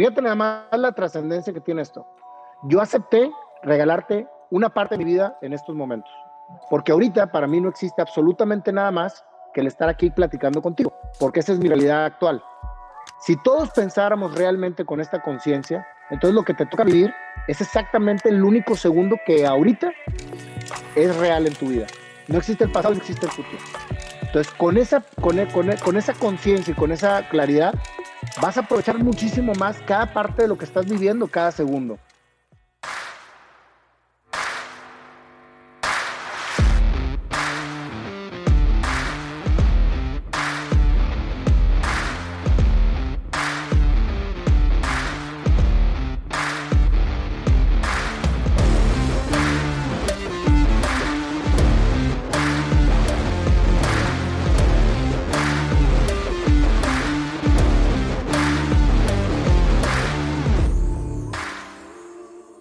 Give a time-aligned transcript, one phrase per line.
[0.00, 2.06] Fíjate nada más la trascendencia que tiene esto.
[2.62, 3.30] Yo acepté
[3.62, 6.10] regalarte una parte de mi vida en estos momentos,
[6.70, 10.94] porque ahorita para mí no existe absolutamente nada más que el estar aquí platicando contigo,
[11.18, 12.42] porque esa es mi realidad actual.
[13.20, 17.12] Si todos pensáramos realmente con esta conciencia, entonces lo que te toca vivir
[17.46, 19.92] es exactamente el único segundo que ahorita
[20.94, 21.86] es real en tu vida.
[22.26, 23.62] No existe el pasado, no existe el futuro.
[24.22, 27.74] Entonces, con esa, con, con, con esa conciencia y con esa claridad,
[28.40, 31.98] vas a aprovechar muchísimo más cada parte de lo que estás viviendo cada segundo.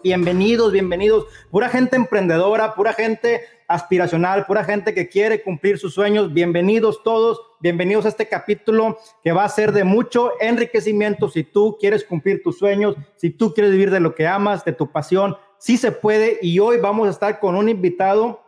[0.10, 1.28] Bienvenidos, bienvenidos.
[1.52, 6.34] Pura gente emprendedora, pura gente aspiracional, pura gente que quiere cumplir sus sueños.
[6.34, 11.30] Bienvenidos todos, bienvenidos a este capítulo que va a ser de mucho enriquecimiento.
[11.30, 14.74] Si tú quieres cumplir tus sueños, si tú quieres vivir de lo que amas, de
[14.74, 16.40] tu pasión, sí se puede.
[16.42, 18.42] Y hoy vamos a estar con un invitado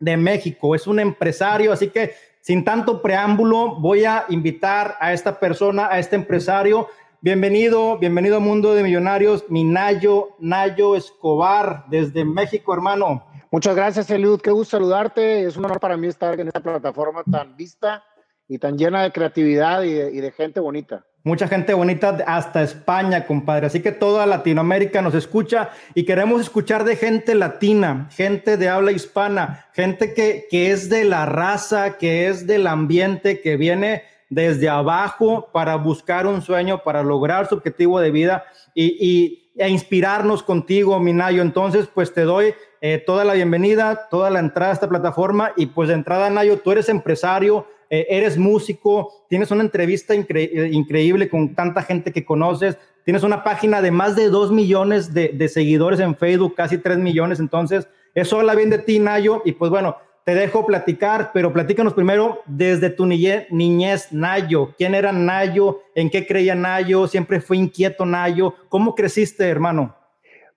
[0.00, 0.74] de México.
[0.74, 5.98] Es un empresario, así que sin tanto preámbulo, voy a invitar a esta persona, a
[5.98, 6.88] este empresario
[7.24, 13.24] Bienvenido, bienvenido al mundo de millonarios, mi Nayo, Nayo Escobar, desde México, hermano.
[13.52, 14.40] Muchas gracias, Eliud.
[14.40, 15.44] Qué gusto saludarte.
[15.44, 18.02] Es un honor para mí estar en esta plataforma tan vista
[18.48, 21.04] y tan llena de creatividad y de, gente bonita.
[21.22, 23.66] Mucha gente bonita hasta España, compadre.
[23.66, 28.90] Así que toda Latinoamérica nos escucha y queremos escuchar de gente latina, gente de habla
[28.90, 34.66] hispana, gente que, que es de la raza, que es del ambiente, que viene desde
[34.66, 38.44] abajo para buscar un sueño, para lograr su objetivo de vida
[38.74, 41.42] y, e inspirarnos contigo, Minayo.
[41.42, 45.66] Entonces, pues te doy eh, toda la bienvenida, toda la entrada a esta plataforma y
[45.66, 51.28] pues de entrada, Nayo, tú eres empresario, eh, eres músico, tienes una entrevista eh, increíble
[51.28, 56.00] con tanta gente que conoces, tienes una página de más de dos millones de, seguidores
[56.00, 59.98] en Facebook, casi tres millones, entonces eso habla bien de ti, Nayo, y pues bueno,
[60.24, 64.74] te dejo platicar, pero platícanos primero desde tu niñez, Nayo.
[64.78, 65.80] ¿Quién era Nayo?
[65.94, 67.08] ¿En qué creía Nayo?
[67.08, 68.54] ¿Siempre fue inquieto Nayo?
[68.68, 69.96] ¿Cómo creciste, hermano?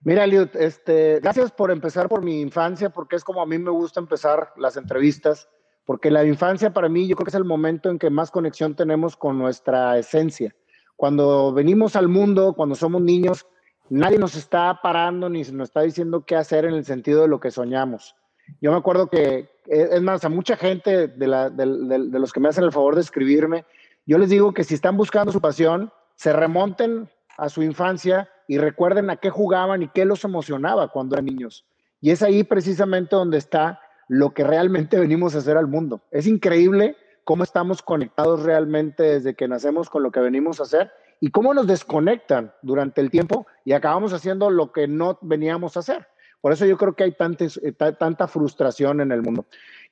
[0.02, 3.72] Mira, Liud, este, gracias por empezar por mi infancia, porque es como a mí me
[3.72, 5.50] gusta empezar las entrevistas,
[5.84, 8.76] porque la infancia para mí yo creo que es el momento en que más conexión
[8.76, 10.56] tenemos con nuestra esencia.
[10.96, 13.48] Cuando venimos al mundo, cuando somos niños,
[13.90, 17.40] nadie nos está parando ni nos está diciendo qué hacer en el sentido de lo
[17.40, 18.16] que soñamos.
[18.62, 22.72] Yo me acuerdo que es más, a mucha gente de, los que me hacen el
[22.72, 23.66] favor de escribirme,
[24.06, 28.58] yo les digo que si están buscando su pasión, se remonten a su infancia y
[28.58, 31.66] recuerden a qué jugaban y qué los emocionaba cuando eran niños.
[32.00, 36.02] Y es ahí precisamente donde está lo que realmente venimos a hacer al mundo.
[36.12, 40.92] Es increíble cómo estamos conectados realmente desde que nacemos con lo que venimos a hacer
[41.20, 45.80] y cómo nos desconectan durante el tiempo y acabamos haciendo lo que no veníamos a
[45.80, 46.08] hacer.
[46.42, 49.46] Por eso yo creo que hay eh, tanta frustración en el mundo.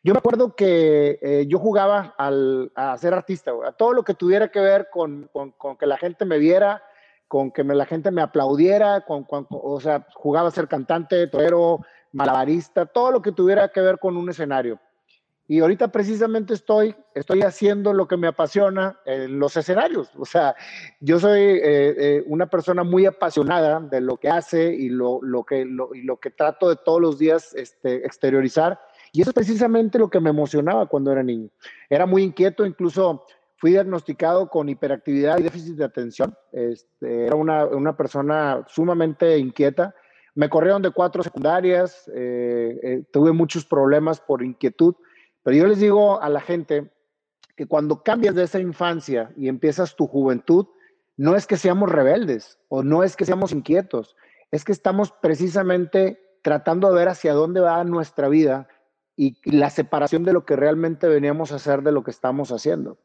[0.04, 4.50] Yo me acuerdo que eh, yo jugaba a ser artista, a todo lo que tuviera
[4.50, 5.30] que ver con,
[5.80, 6.84] que la gente me viera,
[7.28, 11.80] con que la gente me aplaudiera, con, o sea, jugaba a ser cantante, torero,
[12.12, 14.80] malabarista, todo lo que tuviera que ver con un escenario.
[15.54, 20.10] Y ahorita precisamente estoy, estoy haciendo lo que me apasiona en los escenarios.
[20.18, 20.56] O sea,
[21.00, 25.44] yo soy eh, eh, una persona muy apasionada de lo que hace y lo, lo
[25.44, 28.80] que, lo, y lo que trato de todos los días este, exteriorizar.
[29.12, 31.50] Y eso es precisamente lo que me emocionaba cuando era niño.
[31.88, 33.24] Era muy inquieto, incluso
[33.58, 36.36] fui diagnosticado con hiperactividad y déficit de atención.
[36.52, 39.94] Este, era una, una, persona sumamente inquieta.
[40.34, 44.96] Me corrieron de cuatro secundarias, eh, tuve muchos problemas por inquietud
[45.44, 46.92] pero yo les digo a la gente
[47.56, 50.68] que cuando cambias de esa infancia y empiezas tu juventud,
[51.18, 54.16] no es que seamos rebeldes o no es que seamos inquietos,
[54.52, 58.68] es que estamos precisamente tratando de ver hacia dónde va nuestra vida
[59.16, 62.98] y, la separación de lo que realmente veníamos a hacer de lo que estamos haciendo.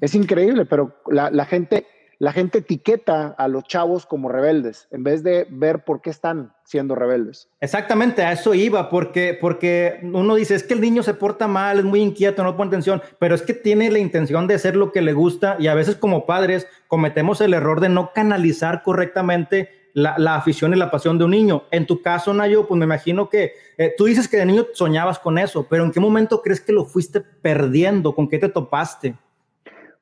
[0.00, 1.86] Es increíble, pero la, la gente
[2.18, 6.52] la gente etiqueta a los chavos como rebeldes en vez de ver por qué están
[6.64, 7.48] siendo rebeldes.
[7.60, 11.78] Exactamente, a eso iba, porque, porque uno dice, es que el niño se porta mal,
[11.78, 14.92] es muy inquieto, no pone atención, pero es que tiene la intención de hacer lo
[14.92, 19.70] que le gusta y a veces como padres cometemos el error de no canalizar correctamente
[19.94, 21.64] la, afición y la pasión de un niño.
[21.70, 25.18] En tu caso, Nayo, pues me imagino que eh, tú dices que de niño soñabas
[25.18, 28.14] con eso, pero ¿en qué momento crees que lo fuiste perdiendo?
[28.14, 29.16] ¿Con qué te topaste?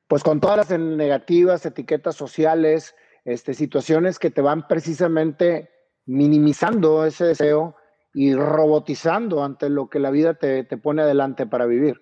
[0.07, 2.95] Pues con todas las negativas etiquetas sociales,
[3.25, 5.69] este, situaciones que te van precisamente
[6.05, 7.75] minimizando ese deseo
[8.13, 12.01] y robotizando ante lo que la vida te, pone adelante para vivir.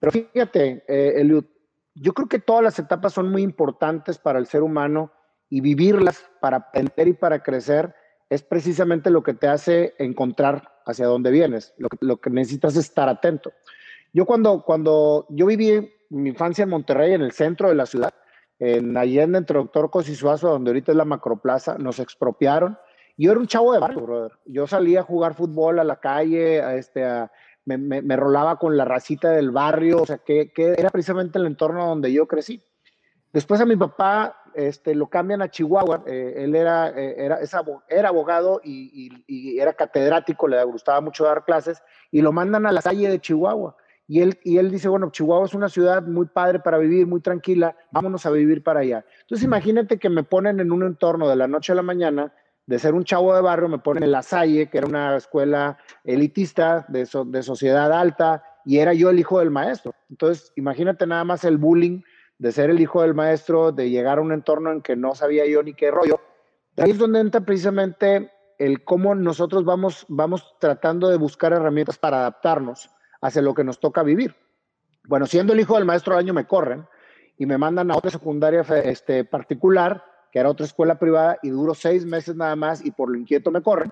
[0.00, 1.44] Pero fíjate, eh, Eliud,
[1.94, 5.12] yo creo que todas las etapas son muy importantes para el ser humano
[5.48, 7.94] y vivirlas para aprender y para crecer
[8.28, 11.74] es precisamente lo que te hace encontrar hacia dónde vienes.
[11.78, 13.52] Lo que, necesitas es estar atento.
[14.12, 18.12] Yo cuando, cuando yo viví mi infancia en Monterrey, en el centro de la ciudad,
[18.58, 22.78] en Allende, entre Doctor Cosisuazo, donde ahorita es la Macroplaza, nos expropiaron.
[23.16, 24.32] Yo era un chavo de barrio, brother.
[24.44, 27.02] Yo salía a jugar fútbol a la calle, a este,
[27.64, 31.46] me, me, rolaba con la racita del barrio, o sea, que, que, era precisamente el
[31.46, 32.62] entorno donde yo crecí.
[33.32, 37.40] Después a mi papá este, lo cambian a Chihuahua, eh, él era, eh, era,
[37.88, 42.64] era abogado y, y, y, era catedrático, le gustaba mucho dar clases, y lo mandan
[42.66, 43.76] a la calle de Chihuahua.
[44.08, 47.20] Y él, y él dice, bueno, Chihuahua es una ciudad muy padre para vivir, muy
[47.20, 49.04] tranquila, vámonos a vivir para allá.
[49.22, 52.32] Entonces imagínate que me ponen en un entorno de la noche a la mañana,
[52.66, 55.78] de ser un chavo de barrio, me ponen en La Salle, que era una escuela
[56.04, 59.92] elitista de, de sociedad alta, y era yo el hijo del maestro.
[60.08, 62.02] Entonces imagínate nada más el bullying
[62.38, 65.46] de ser el hijo del maestro, de llegar a un entorno en que no sabía
[65.46, 66.20] yo ni qué rollo.
[66.76, 72.18] Ahí es donde entra precisamente el cómo nosotros vamos, vamos tratando de buscar herramientas para
[72.18, 72.90] adaptarnos
[73.26, 74.34] hacia lo que nos toca vivir.
[75.04, 76.86] Bueno, siendo el hijo del maestro del año me corren
[77.36, 81.74] y me mandan a otra secundaria este, particular, que era otra escuela privada, y duro
[81.74, 83.90] seis meses nada más y por lo inquieto me corren.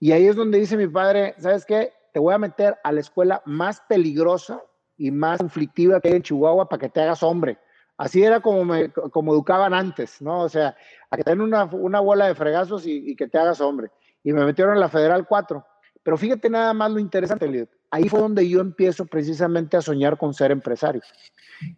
[0.00, 1.92] Y ahí es donde dice mi padre, ¿sabes qué?
[2.12, 4.62] Te voy a meter a la escuela más peligrosa
[4.98, 7.58] y más conflictiva que hay en Chihuahua para que te hagas hombre.
[7.98, 10.42] Así era como me como educaban antes, ¿no?
[10.42, 10.76] O sea,
[11.10, 13.90] a que te una, una bola de fregazos y, y, que te hagas hombre.
[14.22, 15.64] Y me metieron en la Federal 4.
[16.02, 20.18] Pero fíjate nada más lo interesante, Lidia ahí fue donde yo empiezo precisamente a soñar
[20.18, 21.02] con ser empresario.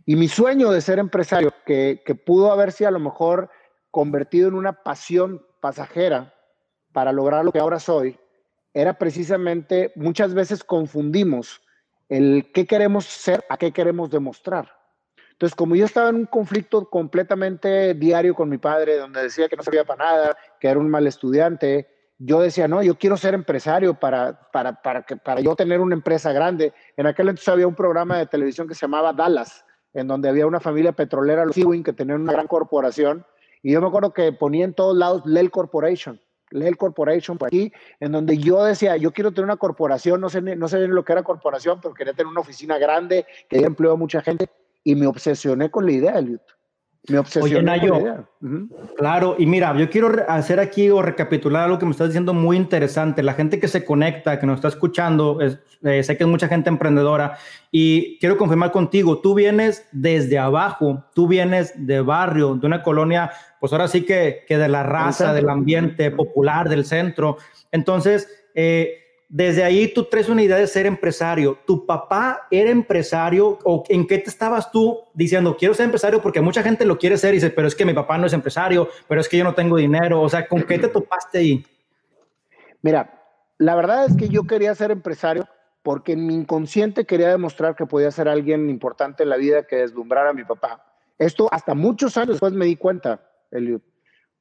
[0.05, 3.51] Y mi sueño de ser empresario, que, que pudo haberse a lo mejor
[3.91, 6.35] convertido en una pasión pasajera
[6.93, 8.19] para lograr lo que ahora soy,
[8.75, 11.63] era precisamente, muchas veces confundimos
[12.09, 14.73] el qué queremos ser a qué queremos demostrar.
[15.33, 19.57] Entonces, como yo estaba en un conflicto completamente diario con mi padre, donde decía que
[19.57, 21.87] no sabía para nada, que era un mal estudiante,
[22.19, 25.95] yo decía, no, yo quiero ser empresario para, para, para, que, para yo tener una
[25.95, 26.73] empresa grande.
[26.97, 30.47] En aquel entonces había un programa de televisión que se llamaba Dallas, en donde había
[30.47, 33.25] una familia petrolera, los Ewing, que tenían una gran corporación.
[33.63, 36.21] Y yo me acuerdo que ponía en todos lados Lel Corporation,
[36.51, 40.41] Lel Corporation por aquí, en donde yo decía, yo quiero tener una corporación, no sé,
[40.43, 43.93] no sé lo que era corporación, pero quería tener una oficina grande, que haya empleo
[43.93, 44.51] a mucha gente.
[44.83, 46.58] Y me obsesioné con la idea, Eliot.
[47.07, 48.27] Me Oye, Nayo,
[48.97, 52.57] claro, y mira, yo quiero hacer aquí o recapitular algo que me estás diciendo muy
[52.57, 53.23] interesante.
[53.23, 56.69] La gente que se conecta, que nos está escuchando, eh, sé que es mucha gente
[56.69, 57.39] emprendedora
[57.71, 63.31] y quiero confirmar contigo, tú vienes desde abajo, tú vienes de barrio, de una colonia,
[63.59, 67.39] pues ahora sí que, que de la raza, del ambiente popular, del centro.
[67.73, 71.59] Entonces, eh, desde ahí tú traes una idea de ser empresario.
[71.67, 76.23] ¿Tu papá era empresario o en qué te estabas tú diciendo, quiero ser empresario?
[76.23, 78.33] Porque mucha gente lo quiere ser y dice, pero es que mi papá no es
[78.33, 80.23] empresario, pero es que yo no tengo dinero.
[80.23, 81.67] O sea, ¿con qué te topaste ahí?
[82.81, 83.23] Mira,
[83.59, 85.47] la verdad es que yo quería ser empresario
[85.83, 89.77] porque en mi inconsciente quería demostrar que podía ser alguien importante en la vida que
[89.77, 90.85] deslumbrara a mi papá.
[91.19, 93.21] Esto hasta muchos años después me di cuenta,
[93.51, 93.81] Eliud.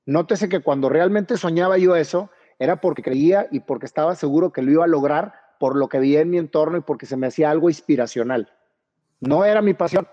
[0.05, 2.29] Nótese que cuando realmente soñaba yo eso,
[2.59, 5.99] era porque creía y porque estaba seguro que lo iba a lograr por lo que
[5.99, 8.51] veía en mi entorno y porque se me hacía algo inspiracional.
[9.19, 10.07] No era mi pasión,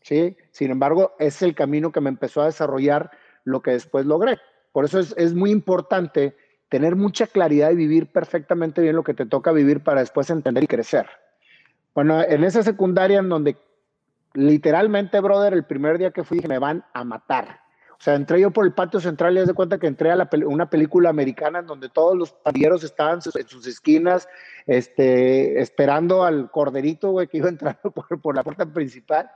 [0.00, 0.36] ¿sí?
[0.50, 3.10] Sin embargo, es el camino que me empezó a desarrollar
[3.44, 4.38] lo que después logré.
[4.72, 6.36] Por eso es, es muy importante
[6.68, 10.64] tener mucha claridad y vivir perfectamente bien lo que te toca vivir para después entender
[10.64, 11.06] y crecer.
[11.94, 13.56] Bueno, en esa secundaria en donde
[14.34, 17.60] literalmente, brother, el primer día que fui dije, me van a matar.
[17.98, 20.28] O sea, entré yo por el patio central y haz de cuenta que entré a
[20.46, 24.28] una película americana en donde todos los pandilleros estaban en sus esquinas,
[24.66, 29.30] este, esperando al corderito, que iba entrando por, por la puerta principal.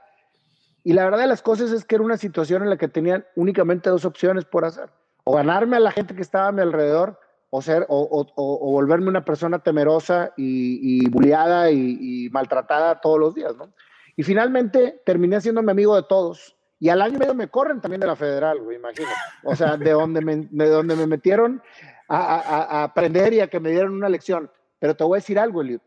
[0.83, 3.25] Y la verdad de las cosas es que era una situación en la que tenían
[3.35, 4.89] únicamente dos opciones por hacer.
[5.23, 9.25] O ganarme a la gente que estaba a mi alrededor, o, ser, o, volverme una
[9.25, 13.73] persona temerosa y, bulliada y, y, maltratada todos los días, ¿no?
[14.15, 16.55] Y finalmente terminé siendo mi amigo de todos.
[16.79, 19.13] Y al año y medio me corren también de la federal, güey, imagínate.
[19.43, 21.61] O sea, de donde me, de donde me metieron
[22.07, 24.49] a, a, a, aprender y a que me dieran una lección.
[24.79, 25.81] Pero te voy a decir algo, Eliud.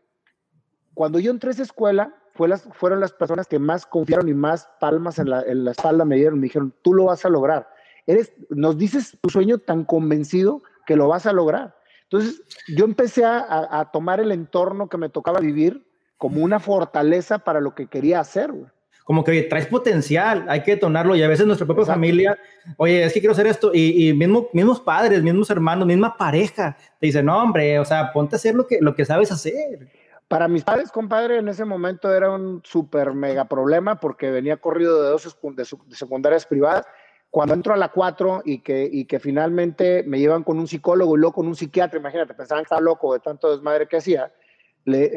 [0.93, 4.35] Cuando yo entré a esa escuela, fue las, fueron las personas que más confiaron y
[4.35, 6.39] más palmas en la, en la espalda me dieron.
[6.39, 7.67] Me dijeron, tú lo vas a lograr.
[8.05, 11.75] Eres, nos dices tu sueño tan convencido que lo vas a lograr.
[12.03, 17.39] Entonces, yo empecé a, a tomar el entorno que me tocaba vivir como una fortaleza
[17.39, 18.72] para lo que quería hacer, güey.
[19.03, 22.37] Como que traes potencial, hay que detonarlo y a veces nuestra propia familia,
[22.77, 26.77] oye, es que quiero hacer esto y, y mismo, mismos padres, mismos hermanos, misma pareja,
[26.99, 29.89] te dicen, no, hombre, o sea, ponte a hacer lo que, lo que sabes hacer.
[30.27, 35.03] Para mis padres, compadre, en ese momento era un súper mega problema porque venía corrido
[35.03, 36.87] de dos de secundarias privadas.
[37.29, 41.15] Cuando entro a la 4 y que, y que finalmente me llevan con un psicólogo
[41.15, 44.31] y luego con un psiquiatra, imagínate, pensaban que estaba loco de tanto desmadre que hacía,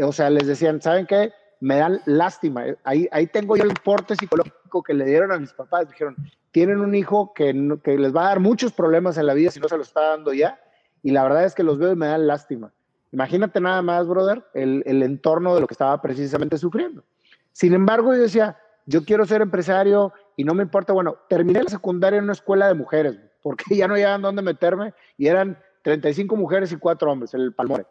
[0.02, 1.32] o sea, les decían, ¿saben qué?
[1.60, 2.64] Me dan lástima.
[2.84, 5.88] Ahí, ahí tengo yo el porte psicológico que le dieron a mis papás.
[5.88, 6.16] Dijeron,
[6.50, 9.60] tienen un hijo que, que les va a dar muchos problemas en la vida si
[9.60, 10.60] no se lo está dando ya.
[11.02, 12.72] Y la verdad es que los veo me dan lástima.
[13.12, 17.04] Imagínate nada más, brother, el, el entorno de lo que estaba precisamente sufriendo.
[17.52, 21.70] Sin embargo, yo decía, yo quiero ser empresario y no me importa, bueno, terminé la
[21.70, 26.36] secundaria en una escuela de mujeres, porque ya no había dónde meterme y eran 35
[26.36, 27.86] mujeres y 4 hombres, el Palmore.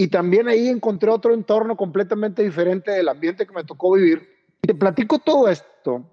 [0.00, 4.28] Y también ahí encontré otro entorno completamente diferente del ambiente que me tocó vivir.
[4.62, 6.08] Y te platico todo esto,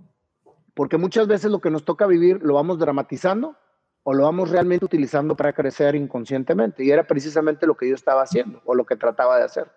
[0.73, 3.55] porque muchas veces lo que nos toca vivir lo vamos dramatizando
[4.01, 6.83] o lo vamos realmente utilizando para crecer inconscientemente.
[6.83, 9.71] Y era precisamente lo que yo estaba haciendo o lo que trataba de hacer.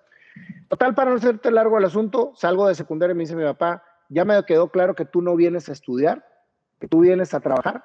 [0.68, 3.84] Total, para no hacerte largo el asunto, salgo de secundaria y me dice mi papá,
[4.08, 6.26] ya me quedó claro que tú no vienes a estudiar,
[6.80, 7.84] que tú vienes a trabajar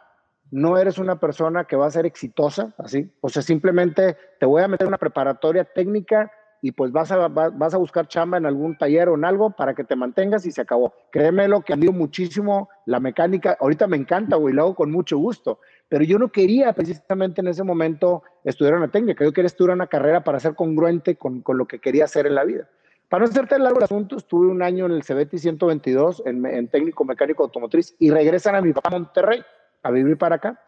[0.54, 3.12] no eres una persona que va a ser exitosa, así.
[3.22, 6.32] O sea, simplemente te voy a meter una preparatoria técnica
[6.62, 9.74] y pues vas a, vas a buscar chamba en algún taller o en algo para
[9.74, 10.94] que te mantengas y se acabó.
[11.12, 13.58] Créeme lo que admiro muchísimo la mecánica.
[13.60, 15.60] Ahorita me encanta, güey, lo hago con mucho gusto.
[15.90, 19.26] Pero yo no quería precisamente en ese momento estudiar una técnica.
[19.26, 22.36] Yo quería estudiar una carrera para ser congruente con, con lo que quería hacer en
[22.36, 22.70] la vida.
[23.10, 26.68] Para no hacerte largo el asunto, estuve un año en el CBT 122 en, en
[26.68, 29.44] técnico mecánico automotriz y regresan a mi papá a Monterrey
[29.84, 30.60] a vivir para acá.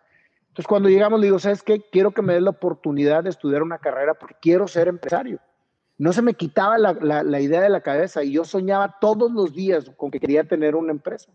[0.49, 1.81] Entonces, cuando llegamos, le digo, ¿sabes qué?
[1.91, 5.39] Quiero que me des la oportunidad de estudiar una carrera porque quiero ser empresario.
[5.97, 9.53] No se me quitaba la, la, idea de la cabeza y yo soñaba todos los
[9.53, 11.31] días con que quería tener una empresa.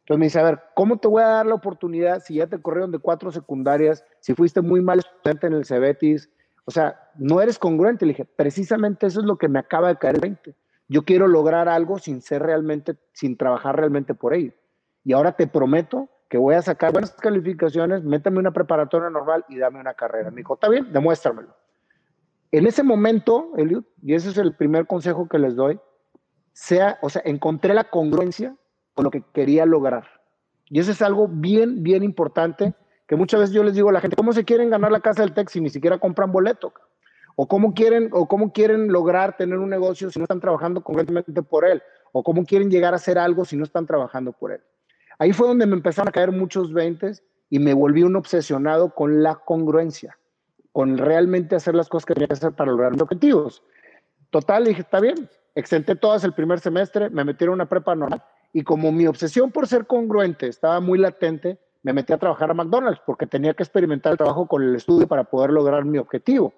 [0.00, 2.60] Entonces me dice, a ver, ¿cómo te voy a dar la oportunidad si ya te
[2.60, 6.30] corrieron de cuatro secundarias, si fuiste muy mal estudiante en el Cebetis?
[6.64, 8.06] O sea, no eres congruente.
[8.06, 10.54] Le dije, precisamente eso es lo que me acaba de caer el 20.
[10.88, 14.52] Yo quiero lograr algo sin ser realmente, sin trabajar realmente por ello.
[15.04, 19.58] Y ahora te prometo que voy a sacar buenas calificaciones, métame una preparatoria normal y
[19.58, 20.30] dame una carrera.
[20.30, 21.56] Me dijo, está bien, demuéstramelo.
[22.50, 25.80] En ese momento, Eliud, y ese es el primer consejo que les doy,
[26.52, 28.56] sea, o sea, encontré la congruencia
[28.94, 30.06] con lo que quería lograr.
[30.66, 32.74] Y eso es algo bien, bien importante,
[33.06, 35.22] que muchas veces yo les digo a la gente, ¿cómo se quieren ganar la casa
[35.22, 36.72] del TEC si ni siquiera compran boleto?
[37.36, 41.42] ¿O cómo quieren, o cómo quieren lograr tener un negocio si no están trabajando congruentemente
[41.42, 41.82] por él?
[42.12, 44.60] ¿O cómo quieren llegar a hacer algo si no están trabajando por él?
[45.18, 49.22] Ahí fue donde me empezaron a caer muchos veintes y me volví un obsesionado con
[49.22, 50.18] la congruencia,
[50.72, 53.62] con realmente hacer las cosas que tenía que hacer para lograr mis objetivos.
[54.30, 58.22] Total, dije, está bien, exenté todas el primer semestre, me metí en una prepa normal
[58.52, 62.54] y como mi obsesión por ser congruente estaba muy latente, me metí a trabajar a
[62.54, 66.52] McDonald's porque tenía que experimentar el trabajo con el estudio para poder lograr mi objetivo.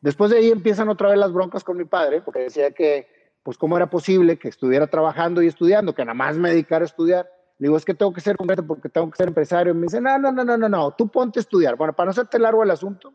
[0.00, 3.06] Después de ahí empiezan otra vez las broncas con mi padre, porque decía que
[3.42, 6.86] pues cómo era posible que estuviera trabajando y estudiando, que nada más me dedicara a
[6.86, 7.28] estudiar.
[7.58, 9.72] Le digo, es que tengo que ser concreto porque tengo que ser empresario.
[9.72, 11.76] Y me dice, no, no, no, no, no, no, tú ponte a estudiar.
[11.76, 13.12] Bueno, para no hacerte largo el asunto,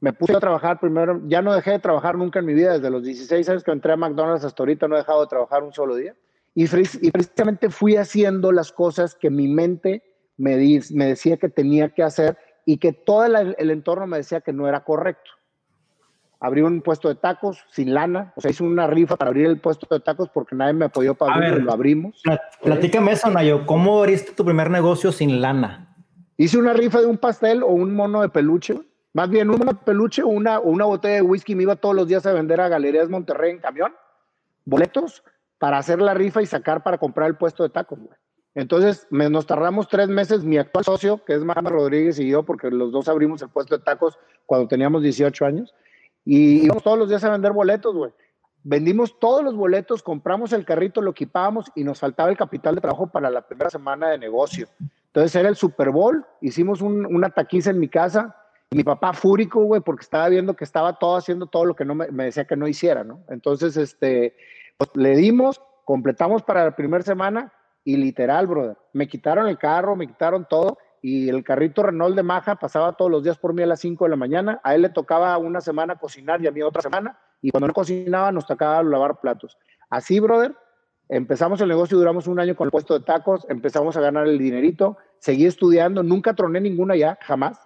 [0.00, 2.90] me puse a trabajar primero, ya no dejé de trabajar nunca en mi vida, desde
[2.90, 5.72] los 16 años que entré a McDonald's hasta ahorita no he dejado de trabajar un
[5.72, 6.14] solo día.
[6.54, 10.02] Y, y precisamente fui haciendo las cosas que mi mente
[10.36, 10.56] me,
[10.90, 14.68] me decía que tenía que hacer y que todo el entorno me decía que no
[14.68, 15.30] era correcto
[16.40, 19.60] abrí un puesto de tacos sin lana, o sea, hice una rifa para abrir el
[19.60, 22.22] puesto de tacos porque nadie me apoyó para abrirlo lo abrimos.
[22.62, 25.94] Platícame eso, Nayo, ¿cómo abriste tu primer negocio sin lana?
[26.38, 28.80] Hice una rifa de un pastel o un mono de peluche,
[29.12, 31.94] más bien un mono de peluche o una, una botella de whisky, me iba todos
[31.94, 33.92] los días a vender a Galerías Monterrey en camión,
[34.64, 35.22] boletos
[35.58, 37.98] para hacer la rifa y sacar para comprar el puesto de tacos,
[38.54, 42.70] Entonces nos tardamos tres meses, mi actual socio, que es Mama Rodríguez y yo, porque
[42.70, 45.74] los dos abrimos el puesto de tacos cuando teníamos 18 años,
[46.24, 48.12] y íbamos todos los días a vender boletos, güey.
[48.62, 52.82] Vendimos todos los boletos, compramos el carrito, lo equipábamos y nos faltaba el capital de
[52.82, 54.68] trabajo para la primera semana de negocio.
[55.06, 58.36] Entonces era el Super Bowl, hicimos un, una taquiza en mi casa.
[58.72, 61.96] Mi papá fúrico, güey, porque estaba viendo que estaba todo haciendo todo lo que no
[61.96, 63.24] me, me decía que no hiciera, ¿no?
[63.28, 64.36] Entonces, este,
[64.76, 69.96] pues, le dimos, completamos para la primera semana y literal, brother, me quitaron el carro,
[69.96, 73.62] me quitaron todo y el carrito Renault de Maja pasaba todos los días por mí
[73.62, 74.60] a las 5 de la mañana.
[74.62, 77.18] A él le tocaba una semana cocinar y a mí otra semana.
[77.40, 79.56] Y cuando no cocinaba, nos tocaba lavar platos.
[79.88, 80.54] Así, brother,
[81.08, 84.38] empezamos el negocio, duramos un año con el puesto de tacos, empezamos a ganar el
[84.38, 87.58] dinerito, seguí estudiando, nunca troné ninguna ya, jamás.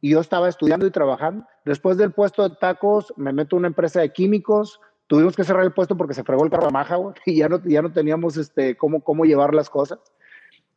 [0.00, 1.44] Y yo estaba estudiando y trabajando.
[1.64, 5.64] Después del puesto de tacos, me meto en una empresa de químicos, tuvimos que cerrar
[5.64, 8.38] el puesto porque se fregó el carro de maja, y ya no, ya no teníamos
[8.38, 9.98] este, cómo, cómo llevar las cosas.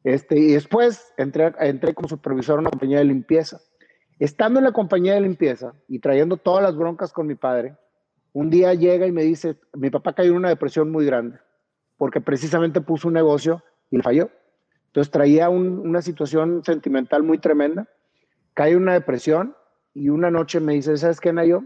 [0.03, 3.59] Este, y después entré, entré como supervisor en una compañía de limpieza.
[4.19, 7.75] Estando en la compañía de limpieza y trayendo todas las broncas con mi padre,
[8.33, 11.39] un día llega y me dice, mi papá cayó en una depresión muy grande,
[11.97, 14.29] porque precisamente puso un negocio y le falló.
[14.87, 17.87] Entonces traía una situación sentimental muy tremenda,
[18.53, 19.55] cae una depresión
[19.93, 21.63] y una noche me dice, ¿sabes qué, Nayo?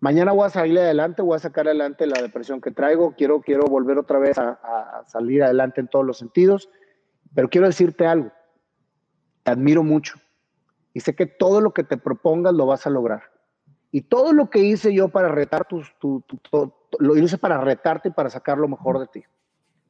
[0.00, 3.64] Mañana voy a salir adelante, voy a sacar adelante la depresión que traigo, quiero, quiero
[3.64, 6.70] volver otra vez a, a salir adelante en todos los sentidos,
[7.34, 8.30] pero quiero decirte algo,
[9.42, 10.18] te admiro mucho
[10.92, 13.22] y sé que todo lo que te propongas lo vas a lograr.
[13.90, 15.82] Y todo lo que hice yo para retar tu,
[16.98, 19.24] lo hice para retarte y para sacar lo mejor de ti.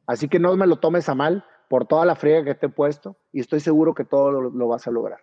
[0.07, 2.69] Así que no me lo tomes a mal por toda la friega que te he
[2.69, 5.21] puesto y estoy seguro que todo lo, vas a lograr.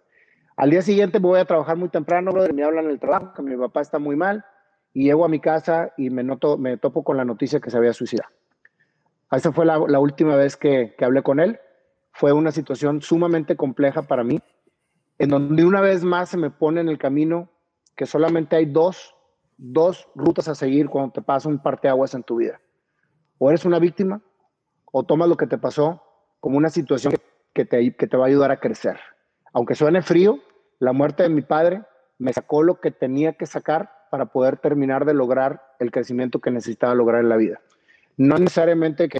[0.57, 3.33] Al día siguiente me voy a trabajar muy temprano, brother, me hablan en el trabajo
[3.33, 4.45] que mi papá está muy mal
[4.93, 7.77] y llego a mi casa y me, noto, me topo con la noticia que se
[7.77, 8.29] había suicidado.
[9.31, 11.59] Esa fue la, última vez que hablé con él.
[12.15, 14.39] Fue una situación sumamente compleja para mí,
[15.17, 17.49] en donde una vez más se me pone en el camino
[17.93, 19.13] que solamente hay dos,
[19.57, 22.61] dos rutas a seguir cuando te pasa un parteaguas en tu vida.
[23.37, 24.21] O eres una víctima
[24.93, 26.01] o tomas lo que te pasó
[26.39, 27.13] como una situación
[27.53, 28.97] que, te, que te va a ayudar a crecer.
[29.51, 30.39] Aunque suene frío,
[30.79, 31.83] la muerte de mi padre
[32.17, 36.49] me sacó lo que tenía que sacar para poder terminar de lograr el crecimiento que
[36.49, 37.59] necesitaba lograr en la vida.
[38.17, 39.19] No necesariamente que,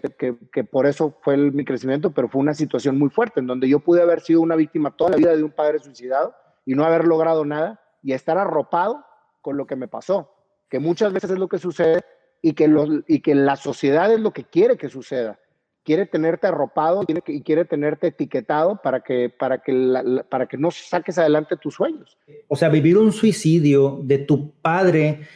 [0.52, 3.68] que, por eso fue el, mi crecimiento, pero fue una situación muy fuerte en donde
[3.68, 6.34] yo pude haber sido una víctima toda la vida de un padre suicidado
[6.66, 9.04] y no haber logrado nada y estar arropado
[9.42, 10.32] con lo que me pasó,
[10.70, 12.04] que muchas veces es lo que sucede
[12.42, 12.72] y que,
[13.08, 15.40] y que la sociedad es lo que quiere que suceda.
[15.84, 21.18] Quiere tenerte arropado y quiere tenerte etiquetado para que, para, que para que no saques
[21.20, 22.18] adelante tus sueños.
[22.48, 25.28] O sea, vivir un suicidio de tu padre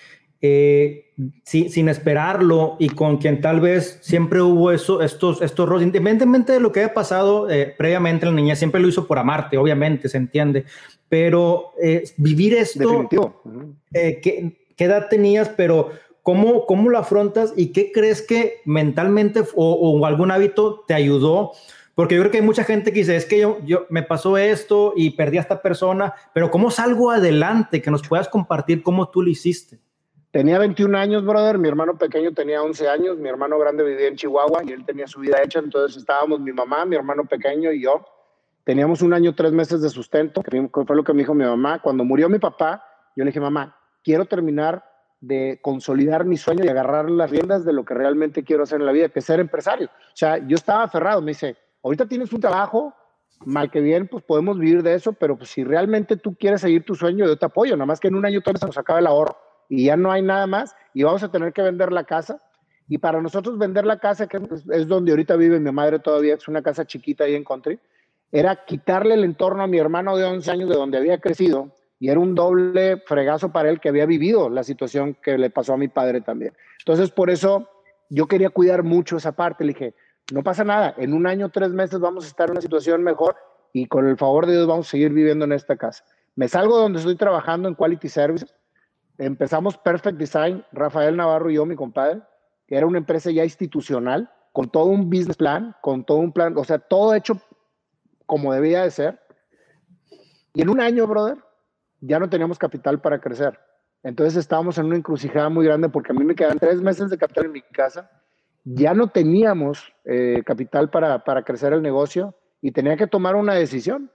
[0.41, 1.08] eh,
[1.43, 6.59] sin esperarlo y con quien tal vez siempre hubo eso, estos, estos roles, independientemente de
[6.59, 10.17] lo que haya pasado eh, previamente, la niña siempre lo hizo por amarte, obviamente, se
[10.17, 10.65] entiende,
[11.09, 13.09] pero eh, vivir esto,
[13.91, 15.49] ¿qué, edad tenías?
[15.49, 15.89] Pero
[16.23, 21.51] ¿cómo, ¿cómo lo afrontas y qué crees que mentalmente o, o, algún hábito te ayudó?
[21.95, 24.38] Porque yo creo que hay mucha gente que dice, es que yo, yo me pasó
[24.38, 27.82] esto y perdí a esta persona, pero ¿cómo salgo adelante?
[27.82, 29.79] Que nos puedas compartir cómo tú lo hiciste.
[30.31, 31.57] Tenía 21 años, brother.
[31.57, 33.17] Mi hermano pequeño tenía 11 años.
[33.17, 35.57] Mi hermano grande vivía en Chihuahua y él tenía su vida hecha.
[35.57, 38.05] Entonces estábamos mi mamá, mi hermano pequeño y yo.
[38.63, 41.81] Teníamos un año, tres meses de sustento, que fue lo que me dijo mi mamá.
[41.81, 42.83] Cuando murió mi papá,
[43.15, 44.85] yo le dije, mamá, quiero terminar
[45.19, 48.85] de consolidar mi sueño y agarrar las riendas de lo que realmente quiero hacer en
[48.85, 49.87] la vida, que es ser empresario.
[49.87, 51.21] O sea, yo estaba aferrado.
[51.21, 52.93] Me dice, ahorita tienes un trabajo,
[53.45, 56.85] mal que bien, pues podemos vivir de eso, pero pues, si realmente tú quieres seguir
[56.85, 57.75] tu sueño, yo te apoyo.
[57.75, 60.12] Nada más que en un año todo se nos acaba el ahorro y ya no
[60.12, 62.41] hay nada más y vamos a tener que vender la casa.
[62.88, 66.47] Y para nosotros vender la casa, que es donde ahorita vive mi madre todavía, es
[66.47, 67.79] una casa chiquita ahí en country,
[68.32, 72.10] era quitarle el entorno a mi hermano de 11 años de donde había crecido y
[72.10, 75.77] era un doble fregazo para él que había vivido la situación que le pasó a
[75.77, 76.53] mi padre también.
[76.79, 77.69] Entonces, por eso
[78.10, 79.63] yo quería cuidar mucho esa parte.
[79.63, 79.93] Le dije,
[80.34, 83.36] no pasa nada, en un año, tres meses vamos a estar en una situación mejor
[83.73, 86.03] y con el favor de Dios vamos a seguir viviendo en esta casa.
[86.36, 88.55] Me salgo donde estoy trabajando en Quality Services
[89.19, 92.21] Empezamos Perfect Design, Rafael Navarro y yo, mi compadre,
[92.65, 96.58] que era una empresa ya institucional, con todo un business plan, con todo un plan,
[96.58, 97.38] o sea, todo hecho
[98.25, 99.19] como debía de ser.
[100.53, 101.38] Y en un año, brother,
[101.99, 103.60] ya no teníamos capital para crecer.
[104.03, 107.17] Entonces estábamos en una encrucijada muy grande porque a mí me quedan tres meses de
[107.17, 108.10] capital en mi casa.
[108.63, 113.53] Ya no teníamos eh, capital para, para crecer el negocio y tenía que tomar una
[113.53, 114.10] decisión.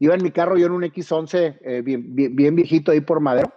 [0.00, 3.20] Iba en mi carro, yo en un X11 eh, bien, bien, bien, viejito ahí por
[3.20, 3.52] Madero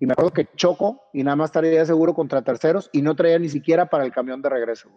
[0.00, 3.38] y me acuerdo que choco y nada más estaría seguro contra terceros y no traía
[3.38, 4.90] ni siquiera para el camión de regreso.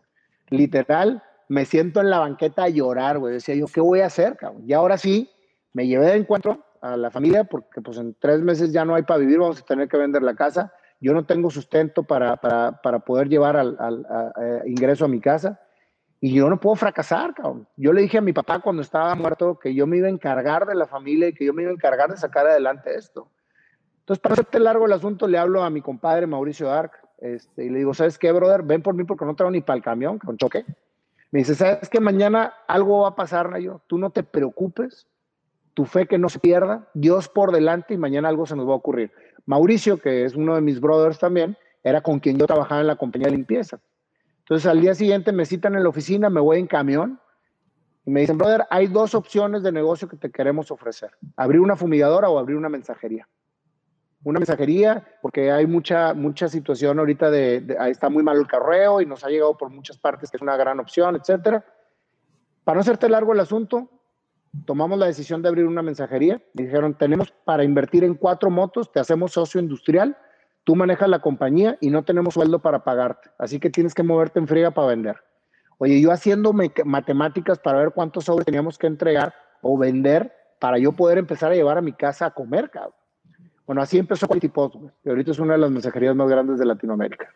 [0.50, 3.34] Literal, me siento en la banqueta a llorar, güey.
[3.34, 4.64] Decía yo, ¿qué voy a hacer, cabrón?
[4.66, 5.30] Y ahora sí,
[5.74, 9.04] me llevé de encuentro a la familia porque pues en tres meses ya no hay
[9.04, 10.74] para vivir, vamos a tener que vender la casa.
[11.00, 14.04] Yo no tengo sustento para, para, para poder llevar al, al
[14.66, 15.60] ingreso a mi casa
[16.20, 17.68] y yo no puedo fracasar, cabrón.
[17.76, 20.66] Yo le dije a mi papá cuando estaba muerto que yo me iba a encargar
[20.66, 23.30] de la familia y que yo me iba a encargar de sacar adelante esto.
[24.08, 27.70] Entonces, para hacerte largo el asunto, le hablo a mi compadre Mauricio Dark este, y
[27.70, 28.64] le digo, ¿sabes qué, brother?
[28.64, 30.64] Ven por mí porque no traigo ni para el camión, con choque.
[31.30, 32.00] Me dice, ¿sabes qué?
[32.00, 33.82] Mañana algo va a pasar, Nayo.
[33.86, 35.08] Tú no te preocupes,
[35.74, 38.72] tu fe que no se pierda, Dios por delante y mañana algo se nos va
[38.72, 39.12] a ocurrir.
[39.46, 42.96] Mauricio, que es uno de mis brothers también, era con quien yo trabajaba en la
[42.96, 43.82] compañía de limpieza.
[44.40, 47.20] Entonces, al día siguiente me citan en la oficina, me voy en camión
[48.06, 51.12] y me dicen, brother, hay dos opciones de negocio que te queremos ofrecer.
[51.36, 53.28] Abrir una fumigadora o abrir una mensajería.
[54.28, 59.06] Una mensajería, porque hay mucha, mucha situación ahorita de, está muy mal el carreo y
[59.06, 61.64] nos ha llegado por muchas partes que es una gran opción, etcétera.
[62.66, 63.90] Para no hacerte largo el asunto,
[64.66, 66.42] tomamos la decisión de abrir una mensajería.
[66.54, 70.18] Dijeron, tenemos para invertir en cuatro motos, te hacemos socio industrial,
[70.66, 73.30] tú manejas la compañía y no tenemos sueldo para pagarte.
[73.38, 75.16] Así que tienes que moverte en friega para vender.
[75.78, 80.92] Oye, yo haciendo matemáticas para ver cuántos sobres teníamos que entregar o vender para yo
[80.92, 82.94] poder empezar a llevar a mi casa a comer, cabrón.
[83.68, 86.66] Bueno, así empezó Quality Post, que ahorita es una de las mensajerías más grandes de
[86.66, 87.28] Latinoamérica.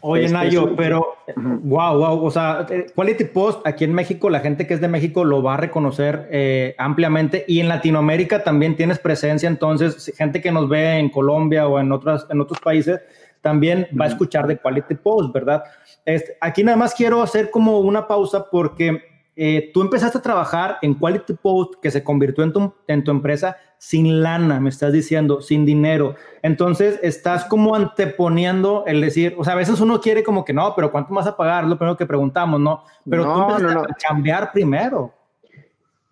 [0.00, 4.40] Oye, este, Nayo, pero wow, wow, o sea, eh, Quality Post aquí en México, la
[4.40, 8.76] gente que es de México lo va a reconocer eh, ampliamente y en Latinoamérica también
[8.76, 13.00] tienes presencia, entonces gente que nos ve en Colombia o en, otras, en otros países
[13.40, 15.62] también va a escuchar de Quality Post, ¿verdad?
[16.04, 19.09] Este, aquí nada más quiero hacer como una pausa porque
[19.42, 23.10] eh, tú empezaste a trabajar en Quality Post, que se convirtió en tu, en tu
[23.10, 26.14] empresa sin lana, me estás diciendo, sin dinero.
[26.42, 30.74] Entonces, estás como anteponiendo el decir, o sea, a veces uno quiere como que no,
[30.76, 31.64] pero ¿cuánto vas a pagar?
[31.64, 32.84] Lo primero que preguntamos, ¿no?
[33.08, 35.10] Pero tú empezaste a cambiar primero.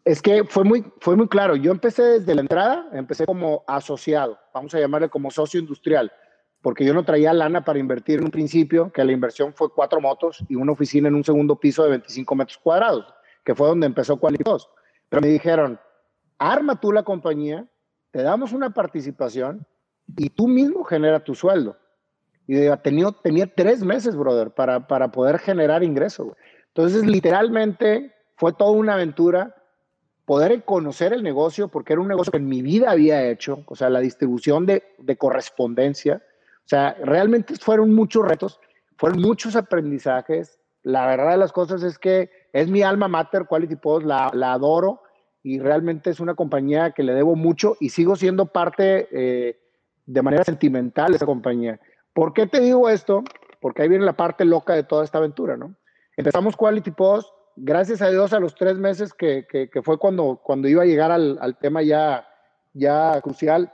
[0.07, 1.55] Es que fue muy, fue muy claro.
[1.55, 6.11] Yo empecé desde la entrada, empecé como asociado, vamos a llamarle como socio industrial,
[6.63, 10.01] porque yo no traía lana para invertir en un principio, que la inversión fue cuatro
[10.01, 13.18] motos y una oficina en un segundo piso de 25 metros cuadrados
[13.49, 14.45] que fue donde empezó Quality
[15.09, 15.81] Pero me dijeron,
[16.37, 17.67] arma tú la compañía,
[18.11, 19.67] te damos una participación
[20.19, 21.75] y tú mismo genera tu sueldo.
[22.47, 26.37] Y yo tenía, tres meses, brother, para, para poder generar ingreso.
[26.67, 29.57] Entonces, literalmente, fue toda una aventura
[30.27, 33.75] poder conocer el negocio, porque era un negocio que en mi vida había hecho, o
[33.75, 36.23] sea, la distribución de, de correspondencia.
[36.67, 38.61] O sea, realmente fueron muchos retos,
[38.99, 40.61] fueron muchos aprendizajes.
[40.89, 45.03] La verdad de las cosas es que es mi alma mater, Quality Post, la, adoro
[45.43, 49.59] y realmente es una compañía que le debo mucho y sigo siendo parte eh,
[50.07, 51.79] de manera sentimental de esa compañía.
[52.15, 53.23] ¿Por qué te digo esto?
[53.61, 55.75] Porque ahí viene la parte loca de toda esta aventura, ¿no?
[56.17, 59.45] Empezamos Quality Post, gracias a Dios a los tres meses que,
[59.85, 62.27] fue cuando, cuando iba a llegar al, al, tema ya,
[62.73, 63.71] ya crucial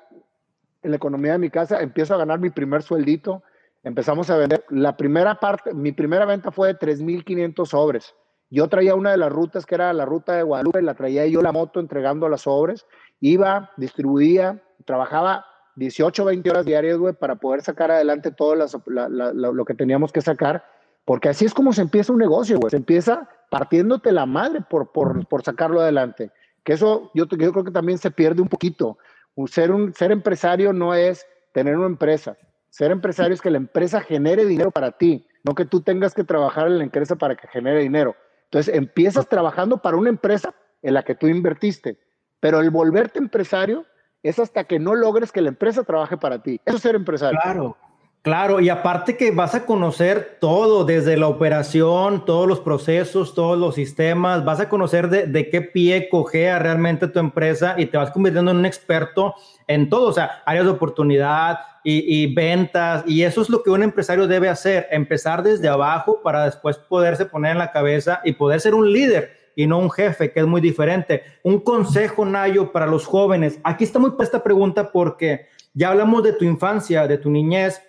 [0.83, 3.45] en la economía de mi casa, empiezo a ganar mi primer sueldito,
[3.85, 8.15] empezamos a vender, la primera parte, mi primera venta fue de 3.500 sobres.
[8.51, 11.43] Yo traía una de las rutas que era la ruta de Guadalupe, la traía yo
[11.43, 12.87] la moto entregando las sobres,
[13.21, 15.45] iba, distribuía, trabajaba
[15.77, 20.65] 18, 20 horas diarias, güey, para poder sacar adelante todo lo que teníamos que sacar,
[21.05, 24.93] porque así es como se empieza un negocio, güey, se empieza partiéndote la madre por,
[24.93, 26.31] por, sacarlo adelante,
[26.63, 28.99] que eso yo, yo creo que también se pierde un poquito.
[29.47, 32.37] Ser, un, ser empresario no es tener una empresa,
[32.75, 36.25] ser empresario es que la empresa genere dinero para ti, no que tú tengas que
[36.25, 38.17] trabajar en la empresa para que genere dinero.
[38.47, 42.01] Entonces empiezas trabajando para una empresa en la que tú invertiste,
[42.41, 43.87] pero el volverte empresario
[44.25, 46.61] es hasta que no logres que la empresa trabaje para ti.
[46.65, 47.39] Eso es ser empresario.
[47.41, 47.77] Claro.
[48.25, 53.59] Claro, y aparte que vas a conocer todo, desde la operación, todos los procesos, todos
[53.59, 58.11] los sistemas, vas a conocer de, qué pie cogea realmente tu empresa y te vas
[58.13, 59.35] convirtiendo en un experto
[59.67, 63.83] en todo, o sea, áreas de oportunidad y, ventas, y eso es lo que un
[63.83, 68.59] empresario debe hacer, empezar desde abajo para después poderse poner en la cabeza y poder
[68.63, 71.25] ser un líder y no un jefe, que es muy diferente.
[71.43, 73.61] Un consejo, Nayo, para los jóvenes.
[73.65, 77.83] Aquí está muy esta pregunta porque ya hablamos de tu infancia, de tu niñez,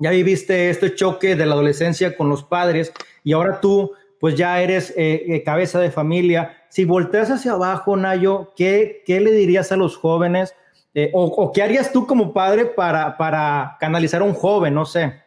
[0.00, 4.60] ya viviste este choque de la adolescencia con los padres y ahora tú pues ya
[4.60, 6.64] eres eh, eh, cabeza de familia.
[6.68, 10.54] Si volteas hacia abajo, Nayo, ¿qué, qué le dirías a los jóvenes?
[10.92, 14.74] Eh, o, qué harías tú como padre para, para canalizar a un joven?
[14.74, 15.22] No sé.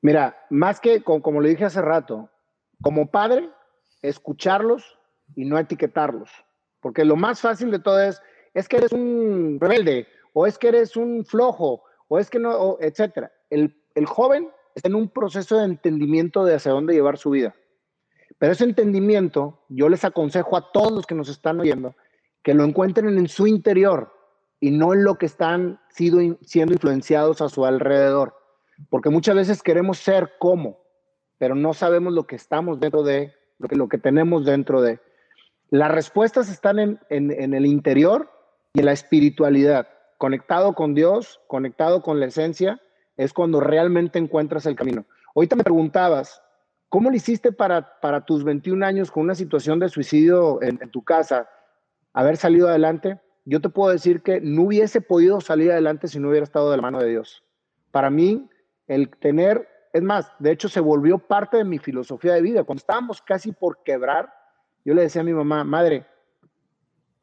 [0.00, 2.28] Mira, más que como, como le dije hace rato,
[2.82, 3.48] como padre,
[4.02, 4.98] escucharlos
[5.36, 6.30] y no etiquetarlos.
[6.80, 8.20] Porque lo más fácil de todo es,
[8.54, 12.78] es que eres un rebelde o es que eres un flojo o es que no,
[12.80, 13.30] etcétera.
[13.50, 17.54] El, el joven está en un proceso de entendimiento de hacia dónde llevar su vida.
[18.38, 21.94] Pero ese entendimiento, yo les aconsejo a todos los que nos están oyendo,
[22.42, 24.12] que lo encuentren en su interior
[24.60, 28.34] y no en lo que están sido, siendo influenciados a su alrededor.
[28.90, 30.78] Porque muchas veces queremos ser como,
[31.36, 35.00] pero no sabemos lo que estamos dentro de, lo que, lo que tenemos dentro de.
[35.70, 38.30] Las respuestas están en, en, en el interior
[38.72, 42.82] y en la espiritualidad conectado con Dios, conectado con la esencia,
[43.16, 45.06] es cuando realmente encuentras el camino.
[45.34, 46.42] Ahorita me preguntabas,
[46.88, 51.02] ¿cómo lo hiciste para, para tus 21 años con una situación de suicidio en, tu
[51.02, 51.48] casa,
[52.12, 53.20] haber salido adelante?
[53.44, 56.76] Yo te puedo decir que no hubiese podido salir adelante si no hubiera estado de
[56.76, 57.44] la mano de Dios.
[57.92, 58.48] Para mí,
[58.88, 62.64] el tener, es más, de hecho se volvió parte de mi filosofía de vida.
[62.64, 64.32] Cuando estábamos casi por quebrar,
[64.84, 66.06] yo le decía a mi mamá, madre,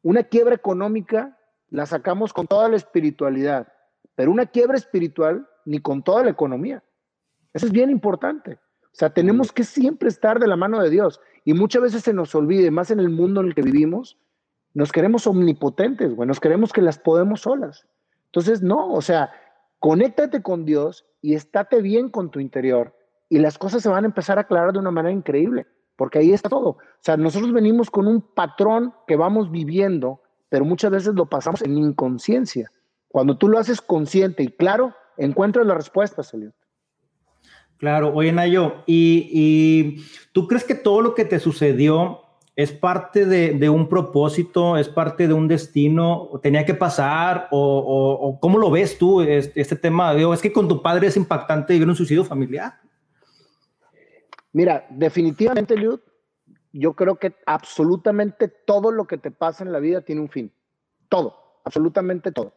[0.02, 1.35] una quiebra económica
[1.70, 3.68] la sacamos con toda la espiritualidad,
[4.14, 6.82] pero una quiebra espiritual ni con toda la economía.
[7.52, 8.58] Eso es bien importante.
[8.84, 11.20] O sea, tenemos que siempre estar de la mano de Dios.
[11.44, 14.18] Y muchas veces se nos olvide, más en el mundo en el que vivimos,
[14.74, 17.86] nos queremos omnipotentes, güey, nos queremos que las podemos solas.
[18.26, 19.30] Entonces, no, o sea,
[19.78, 22.94] conéctate con Dios y estate bien con tu interior
[23.28, 26.32] y las cosas se van a empezar a aclarar de una manera increíble, porque ahí
[26.32, 26.68] está todo.
[26.68, 31.62] O sea, nosotros venimos con un patrón que vamos viviendo, pero muchas veces lo pasamos
[31.62, 32.70] en inconsciencia.
[33.08, 36.54] Cuando tú lo haces consciente y claro, encuentras la respuesta, Elliot.
[37.78, 42.22] Claro, oye Nayo, ¿y, ¿y, tú crees que todo lo que te sucedió
[42.56, 48.58] es parte de, un propósito, es parte de un destino, tenía que pasar, o, cómo
[48.58, 50.14] lo ves tú este, este tema?
[50.14, 52.80] es que con tu padre es impactante vivir un suicidio familiar.
[54.54, 56.00] Mira, definitivamente, Liud,
[56.78, 60.52] yo creo que absolutamente todo lo que te pasa en la vida tiene un fin.
[61.08, 62.54] Todo, absolutamente todo.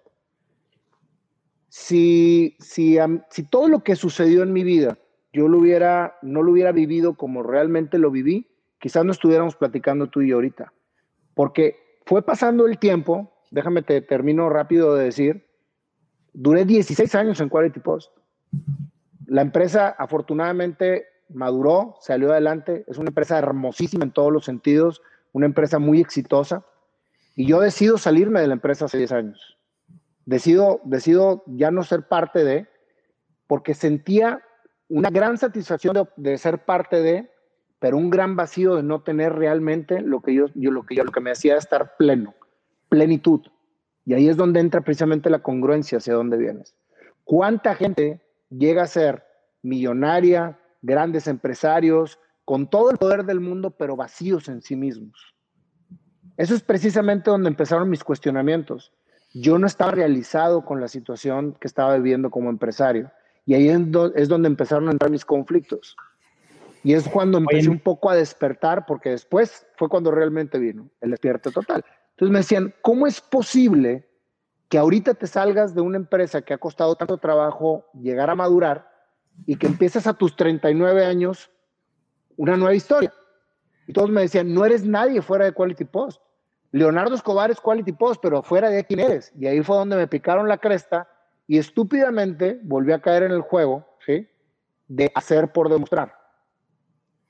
[1.70, 2.98] Si, si,
[3.30, 4.98] si todo lo que sucedió en mi vida
[5.32, 8.48] yo lo hubiera, no lo hubiera vivido como realmente lo viví,
[8.80, 10.74] quizás no estuviéramos platicando tú y yo ahorita.
[11.36, 15.46] Porque fue pasando el tiempo, déjame te termino rápido de decir,
[16.34, 18.12] duré 16 años en Quality Post.
[19.28, 25.46] La empresa afortunadamente maduró, salió adelante, es una empresa hermosísima en todos los sentidos, una
[25.46, 26.66] empresa muy exitosa.
[27.36, 29.58] Y yo decido salirme de la empresa hace 10 años.
[30.26, 32.68] Decido, decido ya no ser parte de,
[33.48, 34.44] porque sentía
[34.90, 37.32] una gran satisfacción de, ser parte de,
[37.80, 41.04] pero un gran vacío de no tener realmente lo que yo, yo, lo que yo,
[41.04, 42.36] lo que me hacía estar pleno,
[42.90, 43.42] plenitud.
[44.06, 46.76] Y ahí es donde entra precisamente la congruencia hacia dónde vienes.
[47.24, 49.24] ¿Cuánta gente llega a ser
[49.62, 55.36] millonaria, grandes empresarios, con todo el poder del mundo, pero vacíos en sí mismos?
[56.38, 58.94] Eso es precisamente donde empezaron mis cuestionamientos.
[59.34, 63.12] Yo no estaba realizado con la situación que estaba viviendo como empresario.
[63.46, 65.96] Y ahí es donde empezaron a entrar mis conflictos.
[66.84, 71.12] Y es cuando empecé un poco a despertar, porque después fue cuando realmente vino el
[71.12, 71.84] despierto total.
[72.12, 74.08] Entonces me decían, ¿cómo es posible
[74.70, 78.89] que ahorita te salgas de una empresa que ha costado tanto trabajo llegar a madurar
[79.46, 81.52] y que empieces a tus 39 años
[82.38, 83.14] una nueva historia?
[83.88, 86.22] Y todos me decían, no eres nadie fuera de Quality Post.
[86.72, 89.32] Leonardo Escobar es Quality Post, pero fuera de quién eres.
[89.40, 91.10] Y ahí fue donde me picaron la cresta
[91.48, 94.28] y estúpidamente volví a caer en el juego, ¿sí?
[94.88, 96.16] De hacer por demostrar.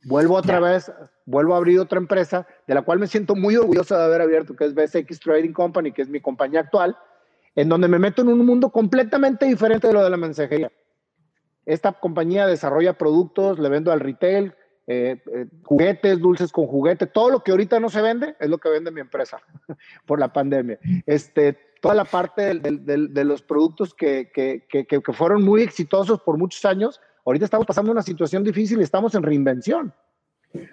[0.03, 0.91] Vuelvo otra vez,
[1.25, 4.55] vuelvo a abrir otra empresa, de la cual me siento muy orgulloso de haber abierto,
[4.55, 6.97] que es BSX Trading Company, que es mi compañía actual,
[7.55, 10.71] en donde me meto en un mundo completamente diferente de lo de la mensajería.
[11.69, 14.55] Esta compañía desarrolla productos, le vendo al retail,
[14.87, 18.57] eh, eh, juguetes, dulces con juguete, todo lo que ahorita no se vende es lo
[18.57, 19.39] que vende mi empresa
[20.07, 20.79] por la pandemia.
[21.05, 26.99] Este, toda la parte de, los productos que, que, fueron muy exitosos por muchos años,
[27.23, 29.93] ahorita estamos pasando una situación difícil y estamos en reinvención.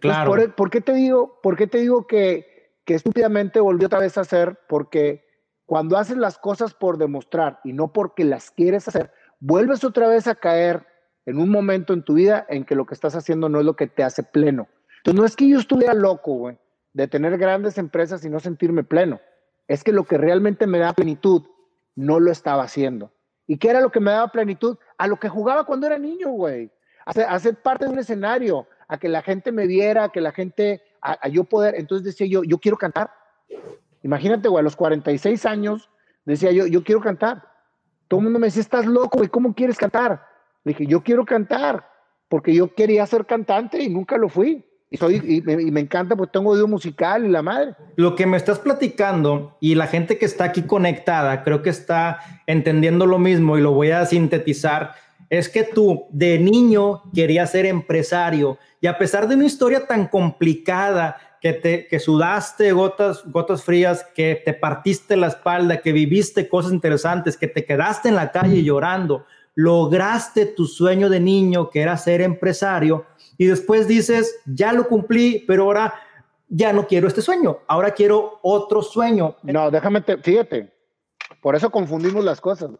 [0.00, 0.54] Claro.
[0.56, 4.22] por, qué te digo, por qué te digo que, que estúpidamente volví otra vez a
[4.22, 4.59] hacer?
[4.66, 5.26] Porque
[5.66, 10.27] cuando haces las cosas por demostrar y no porque las quieres hacer, vuelves otra vez
[10.27, 10.87] a caer
[11.25, 13.77] en un momento en tu vida en que lo que estás haciendo no es lo
[13.77, 14.68] que te hace pleno.
[14.99, 16.59] Entonces, no es que yo estuviera loco, güey,
[16.92, 19.20] de tener grandes empresas y no sentirme pleno
[19.68, 21.42] es que lo que realmente me da plenitud
[21.94, 23.12] no lo estaba haciendo.
[23.46, 24.77] ¿Y qué era lo que me daba plenitud?
[24.99, 26.70] A lo que jugaba cuando era niño, güey.
[27.05, 30.33] A, ser parte de un escenario, a que la gente me viera, a que la
[30.33, 31.77] gente, a, yo poder.
[31.77, 33.12] Entonces decía yo, yo quiero cantar.
[34.03, 35.88] Imagínate, güey, a los 46 años
[36.25, 37.42] decía yo, yo quiero cantar.
[38.09, 40.23] Todo el mundo me decía, estás loco, güey, ¿cómo quieres cantar?
[40.64, 41.88] Le dije, yo quiero cantar,
[42.29, 44.64] porque yo quería ser cantante y nunca lo fui.
[44.88, 47.75] Y, soy, y, me, encanta porque tengo oído musical y la madre.
[47.97, 52.21] Lo que me estás platicando y la gente que está aquí conectada, creo que está
[52.47, 54.95] entendiendo lo mismo y lo voy a sintetizar,
[55.29, 60.07] es que tú de niño querías ser empresario y a pesar de una historia tan
[60.07, 66.49] complicada, que, te, que sudaste gotas, gotas frías, que te partiste la espalda, que viviste
[66.49, 71.83] cosas interesantes, que te quedaste en la calle llorando, lograste tu sueño de niño, que
[71.83, 73.07] era ser empresario,
[73.39, 75.95] y después dices, ya lo cumplí, pero ahora
[76.49, 79.37] ya no quiero este sueño, ahora quiero otro sueño.
[79.43, 80.73] No, déjame, te, fíjate,
[81.41, 82.71] por eso confundimos las cosas.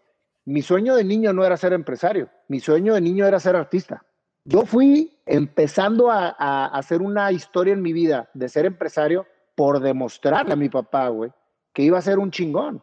[0.47, 4.03] Mi sueño de niño no era ser empresario, mi sueño de niño era ser artista.
[4.45, 10.53] Yo fui empezando a, hacer una historia en mi vida de ser empresario por demostrarle
[10.53, 11.33] a mi papá, güey,
[11.73, 12.83] que iba a ser un chingón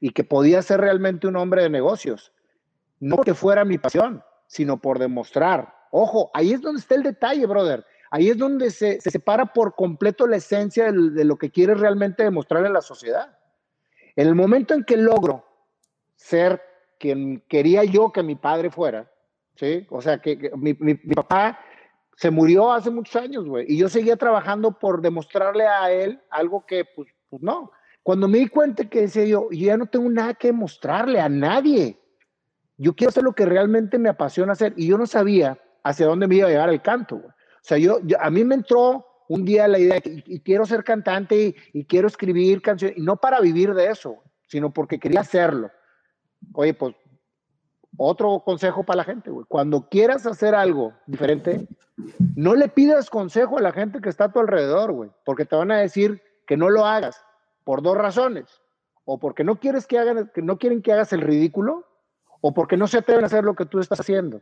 [0.00, 2.32] y que podía ser realmente un hombre de negocios.
[3.00, 7.46] No porque fuera mi pasión, sino por demostrar Ojo, ahí es donde está el detalle,
[7.46, 7.86] brother.
[8.10, 12.66] Ahí es donde se, separa por completo la esencia de, lo que quieres realmente demostrarle
[12.66, 13.38] a la sociedad.
[14.16, 15.46] En el momento en que logro
[16.16, 16.60] ser
[16.98, 19.10] quien quería yo que mi padre fuera,
[19.56, 19.86] ¿sí?
[19.90, 21.58] O sea, que, mi, mi, papá
[22.16, 26.64] se murió hace muchos años, güey, y yo seguía trabajando por demostrarle a él algo
[26.66, 27.70] que, pues, pues no.
[28.02, 31.28] Cuando me di cuenta que decía yo, yo ya no tengo nada que mostrarle a
[31.28, 31.98] nadie.
[32.76, 36.26] Yo quiero hacer lo que realmente me apasiona hacer y yo no sabía hacia dónde
[36.26, 37.28] me iba a llevar el canto, güey.
[37.28, 40.84] O sea, yo, a mí me entró un día la idea de y, quiero ser
[40.84, 45.20] cantante y, y, quiero escribir canciones, y no para vivir de eso, sino porque quería
[45.20, 45.70] hacerlo.
[46.52, 46.94] Oye, pues
[47.96, 49.46] otro consejo para la gente, güey.
[49.48, 51.68] Cuando quieras hacer algo diferente,
[52.36, 55.56] no le pidas consejo a la gente que está a tu alrededor, güey, porque te
[55.56, 57.24] van a decir que no lo hagas
[57.64, 58.60] por dos razones.
[59.04, 61.86] O porque no quieres que hagan, que no quieren que hagas el ridículo,
[62.40, 64.40] o porque no se atreven a hacer lo que tú estás haciendo.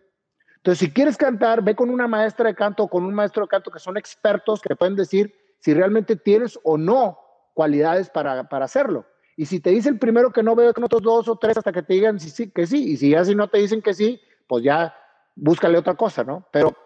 [0.57, 3.49] Entonces, si quieres cantar, ve con una maestra de canto o con un maestro de
[3.49, 7.19] canto que son expertos que pueden decir si realmente tienes o no
[7.55, 9.05] cualidades para, para hacerlo.
[9.37, 11.73] Y si te dice el primero que no, veo con otros dos o tres hasta
[11.73, 12.93] que te digan sí, sí, que sí.
[12.93, 14.95] Y si ya si no te dicen que sí, pues ya
[15.35, 16.47] búscale otra cosa, ¿no?
[16.53, 16.77] Pero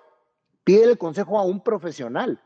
[0.64, 2.40] pide el consejo a un profesional.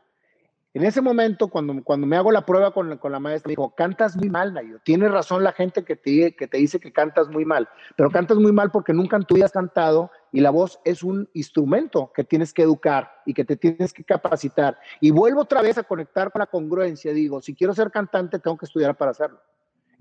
[0.73, 3.75] En ese momento, cuando, cuando me hago la prueba con, con la maestra, me dijo,
[3.75, 4.79] cantas muy mal, Nayo.
[4.85, 8.37] Tiene razón la gente que te, que te dice que cantas muy mal, pero cantas
[8.37, 12.11] muy mal porque nunca en tu vida has cantado y la voz es un instrumento
[12.15, 14.79] que tienes que educar y que te tienes que capacitar.
[15.01, 17.11] Y vuelvo otra vez a conectar con la congruencia.
[17.11, 19.41] Digo, si quiero ser cantante, tengo que estudiar para hacerlo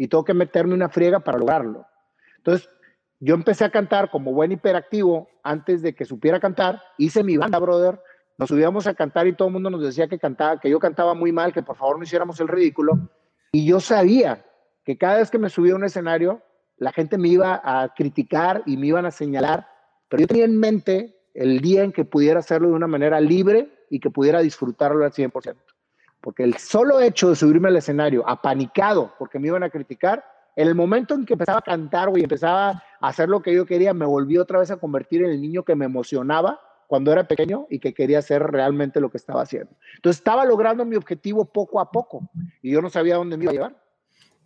[0.01, 1.87] y tengo que meterme una friega para lograrlo.
[2.39, 2.71] Entonces,
[3.19, 6.83] yo empecé a cantar como buen hiperactivo antes de que supiera cantar.
[6.97, 8.01] Hice mi banda, brother.
[8.39, 11.13] Nos subíamos a cantar y todo el mundo nos decía que cantaba, que yo cantaba
[11.13, 13.11] muy mal, que por favor no hiciéramos el ridículo.
[13.53, 14.47] Y yo sabía
[14.87, 16.41] que cada vez que me subía a un escenario,
[16.79, 19.69] la gente me iba a criticar y me iban a señalar,
[20.09, 23.87] pero yo tenía en mente el día en que pudiera hacerlo de una manera libre
[23.91, 25.57] y que pudiera disfrutarlo al 100%.
[26.21, 30.25] Porque el solo hecho de subirme al escenario apanicado porque me iban a criticar,
[30.57, 33.65] en el momento en que empezaba a cantar, y empezaba a hacer lo que yo
[33.65, 37.29] quería, me volví otra vez a convertir en el niño que me emocionaba cuando era
[37.29, 39.71] pequeño y que quería hacer realmente lo que estaba haciendo.
[39.95, 42.29] Entonces estaba logrando mi objetivo poco a poco
[42.63, 43.90] y yo no sabía dónde me iba a llevar.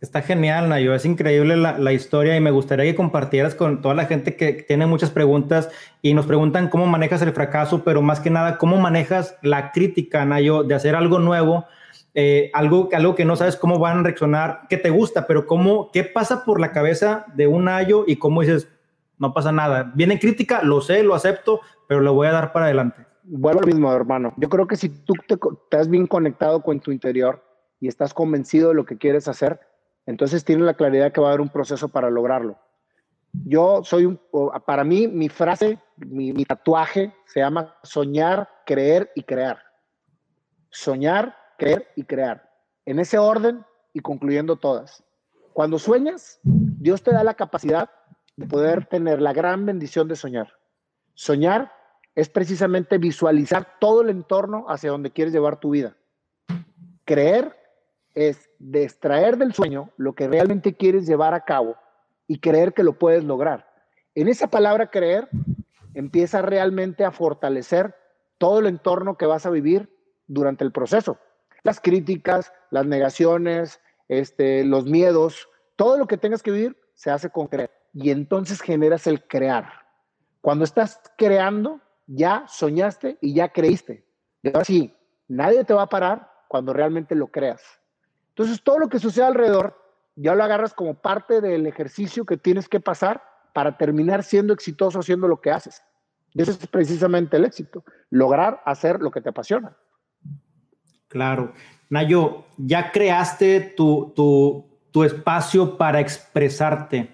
[0.00, 0.94] Está genial, Nayo.
[0.94, 4.86] Es increíble la, historia y me gustaría que compartieras con toda la gente que tiene
[4.86, 5.70] muchas preguntas
[6.02, 10.24] y nos preguntan cómo manejas el fracaso, pero más que nada, cómo manejas la crítica,
[10.24, 11.64] Nayo, de hacer algo nuevo,
[12.12, 15.90] eh, algo, algo que no sabes cómo van a reaccionar, que te gusta, pero cómo,
[15.90, 18.68] qué pasa por la cabeza de un Nayo y cómo dices,
[19.18, 19.90] no pasa nada.
[19.94, 23.06] Viene crítica, lo sé, lo acepto, pero lo voy a dar para adelante.
[23.22, 24.34] Bueno, lo mismo, hermano.
[24.36, 27.42] Yo creo que si tú te, estás bien conectado con tu interior
[27.80, 29.60] y estás convencido de lo que quieres hacer,
[30.06, 32.58] entonces tienes la claridad que va a haber un proceso para lograrlo.
[33.44, 34.20] Yo soy un,
[34.64, 39.58] para mí, mi frase, mi, mi tatuaje se llama soñar, creer y crear.
[40.70, 42.48] Soñar, creer y crear.
[42.86, 45.02] En ese orden y concluyendo todas.
[45.52, 47.90] Cuando sueñas, Dios te da la capacidad
[48.36, 50.52] de poder tener la gran bendición de soñar.
[51.14, 51.72] Soñar
[52.14, 55.96] es precisamente visualizar todo el entorno hacia donde quieres llevar tu vida.
[57.04, 57.56] Creer
[58.14, 61.76] es de extraer del sueño lo que realmente quieres llevar a cabo
[62.26, 63.68] y creer que lo puedes lograr.
[64.14, 65.28] En esa palabra creer
[65.94, 67.94] empieza realmente a fortalecer
[68.38, 69.88] todo el entorno que vas a vivir
[70.26, 71.18] durante el proceso.
[71.62, 77.30] Las críticas, las negaciones, este, los miedos, todo lo que tengas que vivir se hace
[77.30, 77.70] con creer.
[77.92, 79.66] Y entonces generas el crear.
[80.40, 84.04] Cuando estás creando, ya soñaste y ya creíste.
[84.42, 84.94] Y ahora sí,
[85.26, 87.62] nadie te va a parar cuando realmente lo creas.
[88.36, 89.80] Entonces, todo lo que sucede alrededor,
[90.16, 94.98] ya lo agarras como parte del ejercicio que tienes que pasar para terminar siendo exitoso
[94.98, 95.82] haciendo lo que haces.
[96.32, 99.76] Y ese es precisamente el éxito, lograr hacer lo que te apasiona.
[101.06, 101.52] Claro.
[101.90, 107.12] Nayo, ya creaste tu, tu, tu espacio para expresarte.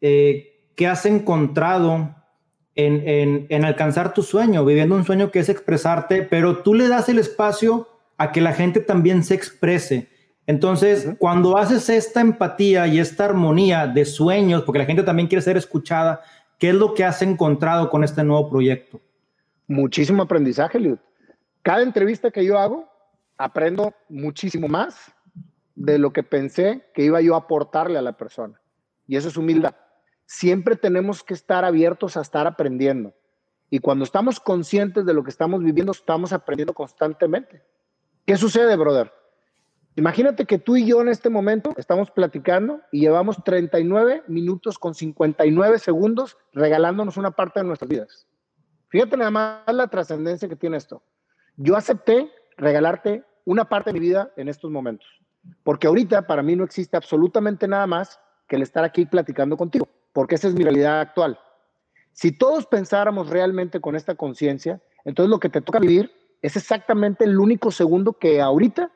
[0.00, 2.14] Eh, ¿Qué has encontrado
[2.76, 6.86] en, en, en alcanzar tu sueño, viviendo un sueño que es expresarte, pero tú le
[6.86, 7.88] das el espacio
[8.18, 10.13] a que la gente también se exprese?
[10.46, 15.42] Entonces, cuando haces esta empatía y esta armonía de sueños, porque la gente también quiere
[15.42, 16.22] ser escuchada,
[16.58, 19.00] ¿qué es lo que has encontrado con este nuevo proyecto?
[19.66, 20.98] Muchísimo aprendizaje, Liud.
[21.62, 22.86] Cada entrevista que yo hago,
[23.38, 25.12] aprendo muchísimo más
[25.74, 28.60] de lo que pensé que iba yo a aportarle a la persona.
[29.06, 29.74] Y eso es humildad.
[30.26, 33.14] Siempre tenemos que estar abiertos a estar aprendiendo.
[33.70, 37.62] Y cuando estamos conscientes de lo que estamos viviendo, estamos aprendiendo constantemente.
[38.26, 39.10] ¿Qué sucede, brother?
[39.96, 44.94] Imagínate que tú y yo en este momento estamos platicando y llevamos 39 minutos con
[44.94, 48.26] 59 segundos regalándonos una parte de nuestras vidas.
[48.88, 51.02] Fíjate nada más la trascendencia que tiene esto.
[51.56, 55.06] Yo acepté regalarte una parte de mi vida en estos momentos.
[55.62, 58.18] Porque ahorita para mí no existe absolutamente nada más
[58.48, 61.38] que el estar aquí platicando contigo, porque esa es mi realidad actual.
[62.12, 67.24] Si todos pensáramos realmente con esta conciencia, entonces lo que te toca vivir es exactamente
[67.24, 68.90] el único segundo que ahorita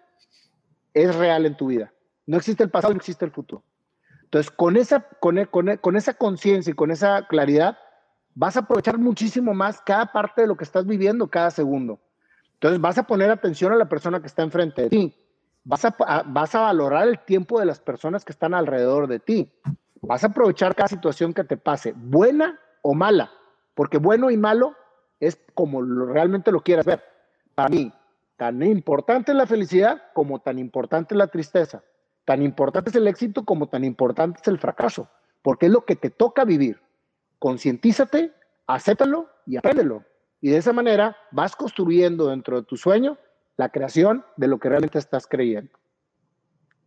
[0.95, 1.93] es real en tu vida.
[2.26, 3.62] No existe el pasado, no existe el futuro.
[4.24, 7.78] Entonces, con esa, con, con, con esa conciencia y con esa claridad,
[8.34, 11.99] vas a aprovechar muchísimo más cada parte de lo que estás viviendo cada segundo.
[12.55, 15.16] Entonces, vas a poner atención a la persona que está enfrente de ti.
[15.64, 19.53] Vas a, vas a valorar el tiempo de las personas que están alrededor de ti.
[20.03, 23.30] Vas a aprovechar cada situación que te pase, buena o mala,
[23.74, 24.74] porque bueno y malo
[25.20, 27.03] es como realmente lo quieras ver.
[27.55, 27.93] Para mí,
[28.39, 31.82] tan importante es la felicidad como tan importante es la tristeza.
[32.24, 35.11] Tan importante es el éxito como tan importante es el fracaso,
[35.43, 36.80] porque es lo que te toca vivir.
[37.41, 38.32] Concientízate,
[38.66, 40.05] acéptalo y apréndelo.
[40.41, 43.18] Y de esa manera vas construyendo dentro de tu sueño
[43.57, 45.72] la creación de lo que realmente estás creyendo.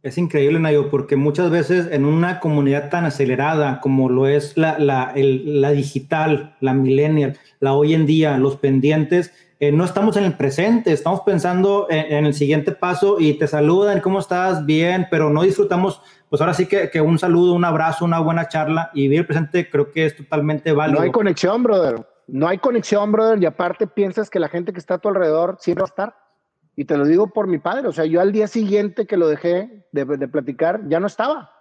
[0.03, 4.79] Es increíble, Nayo, porque muchas veces en una comunidad tan acelerada como lo es la,
[4.79, 10.35] la, digital, la millennial, la hoy en día, los pendientes, eh, no estamos en el
[10.35, 14.65] presente, estamos pensando en, el siguiente paso y te saludan, ¿cómo estás?
[14.65, 18.47] Bien, pero no disfrutamos, pues ahora sí que, que, un saludo, un abrazo, una buena
[18.47, 20.97] charla y vivir el presente creo que es totalmente válido.
[20.97, 22.03] No hay conexión, brother.
[22.25, 25.57] No hay conexión, brother, y aparte piensas que la gente que está a tu alrededor
[25.59, 26.15] siempre va a estar.
[26.75, 29.27] Y te lo digo por mi padre, o sea, yo al día siguiente que lo
[29.27, 31.51] dejé de, de platicar, ya no estaba.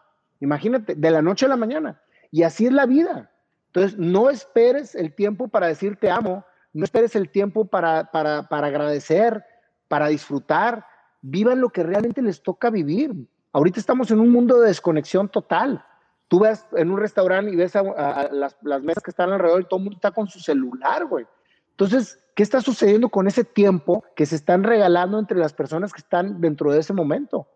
[0.40, 2.00] Imagínate, de la noche a la mañana.
[2.30, 3.30] Y así es la vida.
[3.66, 8.48] Entonces, no esperes el tiempo para decir te amo, no esperes el tiempo para, para,
[8.48, 9.44] para agradecer,
[9.88, 10.86] para disfrutar.
[11.22, 13.12] Vivan lo que realmente les toca vivir.
[13.52, 15.84] Ahorita estamos en un mundo de desconexión total.
[16.28, 19.64] Tú ves en un restaurante y ves a, las, las, mesas que están alrededor y
[19.64, 21.26] todo el mundo está con su celular, güey.
[21.72, 26.00] Entonces, ¿qué está sucediendo con ese tiempo que se están regalando entre las personas que
[26.00, 27.48] están dentro de ese momento?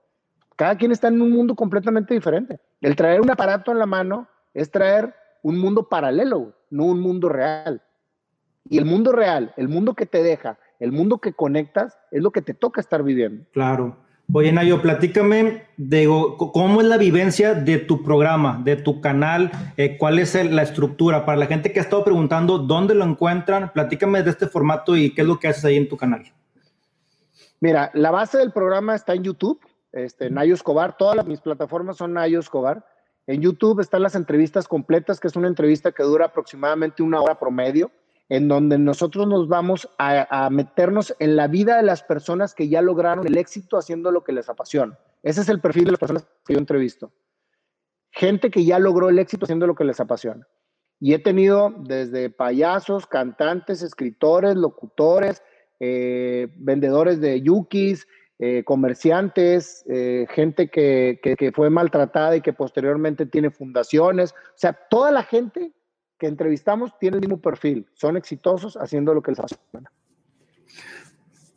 [0.57, 2.61] Cada quien está en un mundo completamente diferente.
[2.81, 7.29] El traer un aparato en la mano es traer un mundo paralelo, no un mundo
[7.29, 7.83] real.
[8.69, 12.31] Y el mundo real, el mundo que te deja, el mundo que conectas, es lo
[12.31, 13.45] que te toca estar viviendo.
[13.53, 13.97] Claro.
[14.33, 16.07] Oye, Nayo, platícame de
[16.39, 21.27] cómo es la vivencia de tu programa, de tu canal, eh, cuál es la estructura.
[21.27, 25.11] Para la gente que ha estado preguntando dónde lo encuentran, platícame de este formato y
[25.15, 26.25] qué es lo que haces ahí en tu canal.
[27.61, 29.61] Mira, la base del programa está en YouTube,
[29.93, 32.85] este, Nayo Escobar, todas mis plataformas son Nayo Escobar.
[33.27, 37.39] En YouTube están las entrevistas completas, que es una entrevista que dura aproximadamente una hora
[37.39, 37.91] promedio
[38.29, 42.81] en donde nosotros nos vamos a, meternos en la vida de las personas que ya
[42.81, 44.99] lograron el éxito haciendo lo que les apasiona.
[45.23, 47.13] Ese es el perfil de las personas que yo entrevisto.
[48.11, 50.47] Gente que ya logró el éxito haciendo lo que les apasiona.
[51.01, 55.43] Y he tenido desde payasos, cantantes, escritores, locutores,
[55.81, 58.07] eh, vendedores de yukis,
[58.39, 64.33] eh, comerciantes, eh, gente que, que fue maltratada y que posteriormente tiene fundaciones.
[64.33, 65.73] O sea, toda la gente
[66.19, 69.91] que entrevistamos tienen el mismo perfil, son exitosos haciendo lo que les apasiona.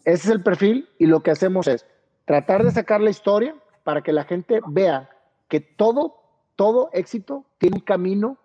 [0.03, 1.85] Ese es el perfil y lo que hacemos es
[2.25, 5.09] tratar de sacar la historia para que la gente vea
[5.47, 6.15] que todo,
[6.55, 8.37] todo éxito tiene un camino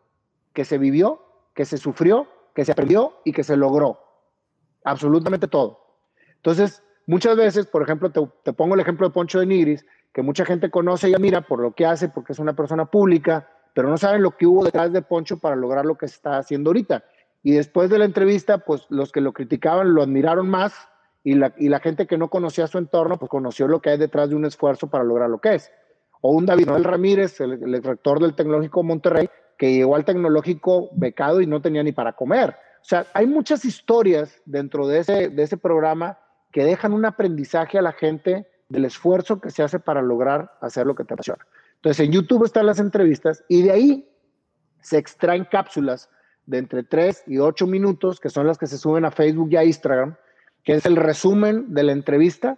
[0.52, 1.22] que se vivió,
[1.54, 3.98] que se sufrió, que se aprendió y que se logró.
[4.84, 5.80] Absolutamente todo.
[6.36, 10.22] Entonces, muchas veces, por ejemplo, te, te pongo el ejemplo de Poncho de Nigris, que
[10.22, 13.88] mucha gente conoce y admira por lo que hace, porque es una persona pública, pero
[13.88, 16.70] no saben lo que hubo detrás de Poncho para lograr lo que se está haciendo
[16.70, 17.04] ahorita.
[17.42, 20.74] Y después de la entrevista, pues los que lo criticaban lo admiraron más
[21.24, 23.98] y la, y la gente que no conocía su entorno, pues conoció lo que hay
[23.98, 25.72] detrás de un esfuerzo para lograr lo que es.
[26.20, 30.90] O un David Noel Ramírez, el, el rector del Tecnológico Monterrey, que llegó al Tecnológico
[30.92, 32.56] becado y no tenía ni para comer.
[32.80, 36.18] O sea, hay muchas historias dentro de ese, de ese programa
[36.50, 40.86] que dejan un aprendizaje a la gente del esfuerzo que se hace para lograr hacer
[40.86, 41.46] lo que te apasiona.
[41.82, 44.08] Entonces en YouTube están las entrevistas y de ahí
[44.82, 46.08] se extraen cápsulas
[46.46, 49.56] de entre 3 y 8 minutos, que son las que se suben a Facebook y
[49.56, 50.14] a Instagram,
[50.62, 52.56] que es el resumen de la entrevista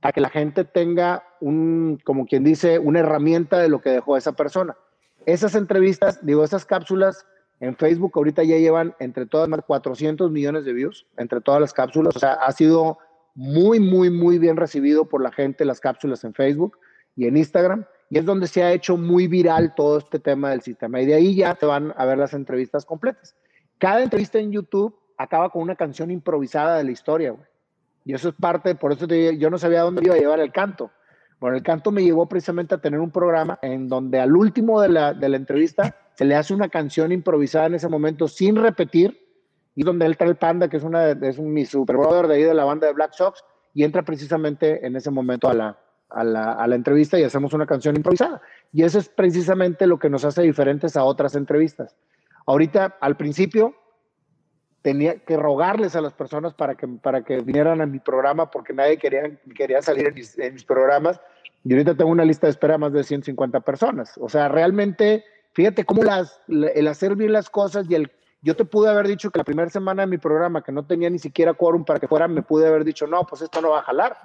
[0.00, 4.18] para que la gente tenga un, como quien dice, una herramienta de lo que dejó
[4.18, 4.76] esa persona.
[5.24, 7.24] Esas entrevistas, digo, esas cápsulas
[7.60, 11.72] en Facebook ahorita ya llevan entre todas más 400 millones de views, entre todas las
[11.72, 12.14] cápsulas.
[12.14, 12.98] O sea, ha sido
[13.34, 16.78] muy, muy, muy bien recibido por la gente las cápsulas en Facebook
[17.16, 20.62] y en Instagram y es donde se ha hecho muy viral todo este tema del
[20.62, 21.00] sistema.
[21.00, 23.36] Y de ahí ya te van a ver las entrevistas completas.
[23.78, 27.44] Cada entrevista en YouTube acaba con una canción improvisada de la historia, güey.
[28.04, 30.90] Y eso es parte, por eso yo no sabía dónde iba a llevar el canto.
[31.40, 34.88] Bueno, el canto me llevó precisamente a tener un programa en donde al último de
[34.88, 39.26] la, entrevista se le hace una canción improvisada en ese momento sin repetir,
[39.74, 42.36] y donde él trae el panda, que es, una, es un, mi super brother de
[42.36, 43.44] ahí de la banda de Black Sox,
[43.74, 45.78] y entra precisamente en ese momento a la,
[46.10, 48.40] a la, entrevista y hacemos una canción improvisada.
[48.72, 51.96] Y eso es precisamente lo que nos hace diferentes a otras entrevistas.
[52.46, 53.74] Ahorita, al principio,
[54.82, 58.72] tenía que rogarles a las personas para que, para que vinieran a mi programa porque
[58.72, 61.20] nadie quería, quería salir en mis, programas.
[61.64, 64.16] Y ahorita tengo una lista de espera más de 150 personas.
[64.18, 68.64] O sea, realmente, fíjate cómo las, el hacer bien las cosas y el yo te
[68.64, 71.54] pude haber dicho que la primera semana de mi programa, que no tenía ni siquiera
[71.54, 74.16] quórum para que fuera, me pude haber dicho, no, pues esto no va a jalar.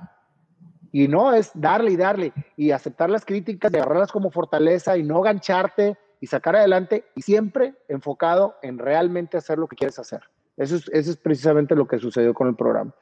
[0.94, 5.02] Y no, es darle y darle y aceptar las críticas y agarrarlas como fortaleza y
[5.02, 10.22] no gancharte y sacar adelante y siempre enfocado en realmente hacer lo que quieres hacer.
[10.56, 12.94] Eso es, eso es precisamente lo que sucedió con el programa.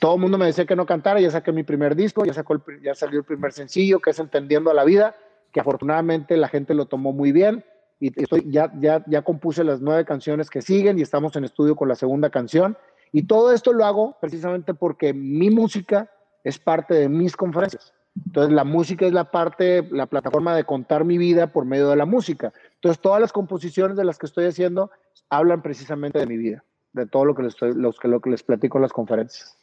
[0.00, 2.60] Todo el mundo me decía que no cantara, ya saqué mi primer disco, ya, sacó
[2.82, 5.14] ya salió el primer sencillo, que es Entendiendo a la Vida,
[5.52, 7.64] que afortunadamente la gente lo tomó muy bien
[8.00, 11.76] y estoy, ya, ya, ya compuse las nueve canciones que siguen y estamos en estudio
[11.76, 12.76] con la segunda canción.
[13.12, 16.10] Y todo esto lo hago precisamente porque mi música
[16.44, 17.92] es parte de mis conferencias.
[18.26, 21.96] Entonces, la música es la parte, la plataforma de contar mi vida por medio de
[21.96, 22.52] la música.
[22.74, 24.90] Entonces, todas las composiciones de las que estoy haciendo
[25.30, 28.78] hablan precisamente de mi vida, de todo lo que les, estoy, lo que les platico
[28.78, 29.57] en las conferencias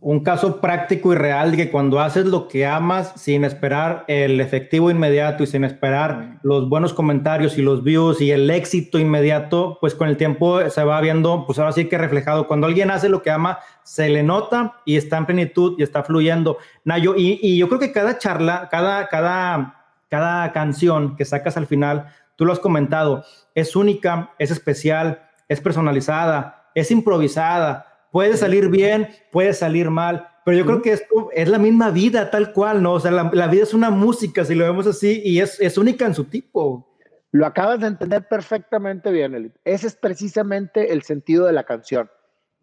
[0.00, 4.40] un caso práctico y real de que cuando haces lo que amas sin esperar el
[4.40, 9.78] efectivo inmediato y sin esperar los buenos comentarios y los views y el éxito inmediato,
[9.80, 12.46] pues con el tiempo se va viendo, pues ahora sí que reflejado.
[12.46, 16.02] Cuando alguien hace lo que ama, se le nota y está en plenitud y está
[16.02, 16.58] fluyendo.
[16.84, 21.66] Nayo, y, y yo creo que cada charla, cada, cada, cada canción que sacas al
[21.66, 23.24] final, tú lo has comentado,
[23.54, 30.56] es única, es especial, es personalizada, es improvisada Puede salir bien, puede salir mal, pero
[30.56, 32.94] yo creo que esto es la misma vida tal cual, ¿no?
[32.94, 36.06] O sea, la, vida es una música, si lo vemos así, y es, es única
[36.06, 36.96] en su tipo.
[37.32, 39.52] Lo acabas de entender perfectamente bien, Eli.
[39.66, 42.10] Ese es precisamente el sentido de la canción.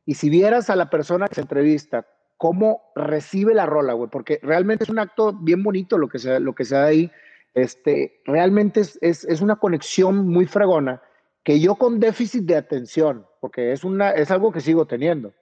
[0.08, 4.39] Y si vieras a la persona que se entrevista, cómo recibe la rola, güey, porque
[4.41, 7.12] realmente es un acto bien bonito lo que se, lo que se da ahí.
[7.54, 10.99] Este, realmente es, es, es una conexión muy fregona
[11.43, 15.34] que yo con déficit de atención, porque es, una, es algo que sigo teniendo,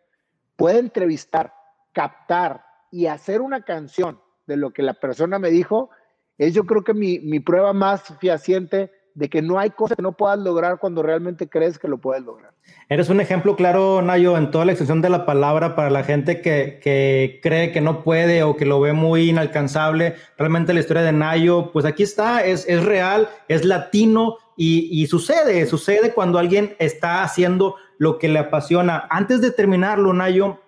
[0.62, 1.55] puede entrevistar,
[1.91, 5.89] captar y hacer una canción de lo que la persona me dijo,
[6.38, 10.03] es yo creo que mi, mi prueba más fehaciente de que no hay cosa que
[10.03, 12.53] no puedas lograr cuando realmente crees que lo puedes lograr.
[12.89, 16.41] Eres un ejemplo claro, Nayo, en toda la extensión de la palabra para la gente
[16.41, 20.16] que, que, cree que no puede o que lo ve muy inalcanzable.
[20.38, 25.07] Realmente la historia de Nayo, pues aquí está, es, es real, es latino y, y,
[25.07, 29.06] sucede, sucede cuando alguien está haciendo lo que le apasiona.
[29.12, 30.60] Antes de terminarlo, Nayo,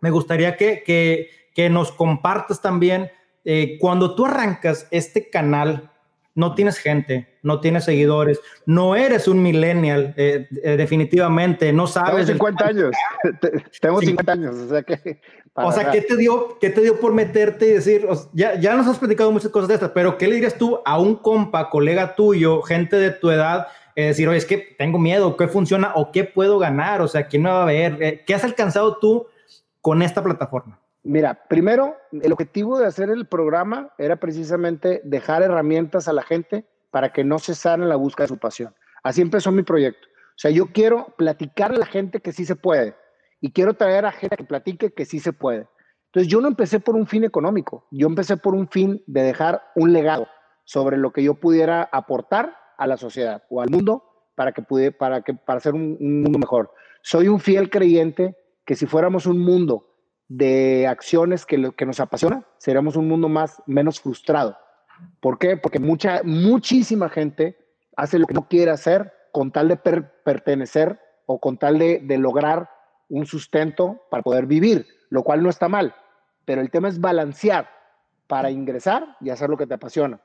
[0.00, 3.10] me gustaría que, que, que nos compartas también,
[3.46, 5.90] eh, cuando tú arrancas este canal,
[6.34, 12.26] no tienes gente, no tienes seguidores, no eres un millennial, eh, eh, definitivamente, no sabes.
[12.26, 12.96] Tengo 50 años,
[13.80, 15.20] tengo 50 años, o sea que...
[15.54, 18.88] O sea, ¿qué te, dio, ¿qué te dio por meterte y decir, ya, ya nos
[18.88, 22.14] has platicado muchas cosas de estas, pero ¿qué le dirías tú a un compa, colega
[22.14, 23.68] tuyo, gente de tu edad,
[24.02, 27.00] decir, oye, es que tengo miedo, ¿qué funciona o qué puedo ganar?
[27.00, 28.02] O sea, ¿quién me va a ver?
[28.02, 29.26] Eh, ¿Qué has alcanzado tú
[29.80, 30.80] con esta plataforma?
[31.02, 36.64] Mira, primero, el objetivo de hacer el programa era precisamente dejar herramientas a la gente
[36.90, 38.74] para que no cesaran la búsqueda de su pasión.
[39.02, 40.08] Así empezó mi proyecto.
[40.08, 42.96] O sea, yo quiero platicar a la gente que sí se puede
[43.40, 45.68] y quiero traer a gente que platique que sí se puede.
[46.06, 49.62] Entonces, yo no empecé por un fin económico, yo empecé por un fin de dejar
[49.74, 50.26] un legado
[50.64, 54.04] sobre lo que yo pudiera aportar a la sociedad o al mundo
[54.34, 56.72] para que pudiera, para que para hacer un, mundo mejor.
[57.02, 59.86] Soy un fiel creyente que si fuéramos un mundo
[60.28, 64.56] de acciones que, que nos apasiona, seríamos un mundo más menos frustrado.
[65.20, 65.56] ¿Por qué?
[65.56, 67.58] Porque mucha muchísima gente
[67.96, 72.18] hace lo que no quiere hacer con tal de pertenecer o con tal de, de
[72.18, 72.70] lograr
[73.08, 75.94] un sustento para poder vivir, lo cual no está mal.
[76.44, 77.68] Pero el tema es balancear
[78.26, 80.20] para ingresar y hacer lo que te apasiona.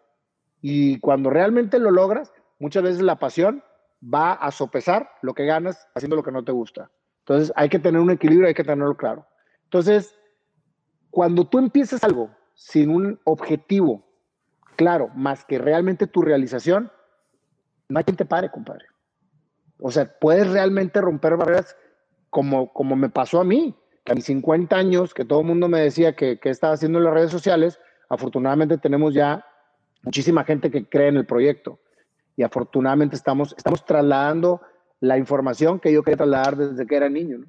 [0.61, 3.63] Y cuando realmente lo logras, muchas veces la pasión
[4.03, 6.91] va a sopesar lo que ganas haciendo lo que no te gusta.
[7.19, 9.25] Entonces hay que tener un equilibrio, hay que tenerlo claro.
[9.63, 10.15] Entonces,
[11.09, 14.05] cuando tú empiezas algo sin un objetivo
[14.75, 16.91] claro, más que realmente tu realización,
[17.89, 18.85] no hay quien te pare, compadre.
[19.79, 21.75] O sea, puedes realmente romper barreras
[22.29, 25.67] como, como me pasó a mí, que a mis 50 años, que todo el mundo
[25.67, 27.79] me decía que, que estaba haciendo en las redes sociales,
[28.09, 29.45] afortunadamente tenemos ya
[30.03, 31.79] muchísima gente que cree en el proyecto
[32.39, 34.61] y afortunadamente estamos, estamos trasladando
[35.01, 37.39] la información que yo quería trasladar desde que era niño.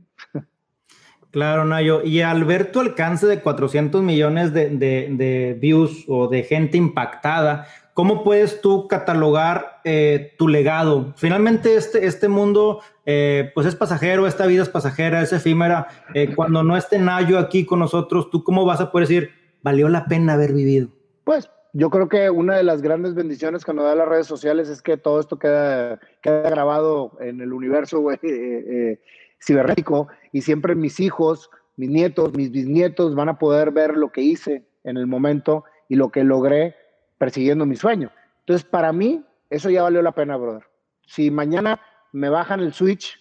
[1.31, 2.03] Claro, Nayo.
[2.03, 8.25] Y al ver tu alcance de 400 millones de, views o de gente impactada, ¿cómo
[8.25, 11.15] puedes tú catalogar eh, tu legado?
[11.15, 15.87] Finalmente este, este mundo eh, pues es pasajero, esta vida es pasajera, es efímera.
[16.15, 19.31] Eh, cuando no esté Nayo aquí con nosotros, ¿tú cómo vas a poder decir,
[19.63, 20.89] valió la pena haber vivido?
[21.23, 24.69] Pues yo creo que una de las grandes bendiciones que nos da las redes sociales
[24.69, 29.01] es que todo esto queda, grabado en el universo eh, eh,
[29.41, 34.23] cibernético y siempre mis hijos, mis nietos, mis bisnietos van a poder ver lo que
[34.23, 36.75] hice en el momento y lo que logré
[37.19, 38.11] persiguiendo mi sueño.
[38.41, 40.65] Entonces, para mí, eso ya valió la pena, brother.
[41.07, 41.81] Si mañana
[42.13, 43.19] me bajan el switch,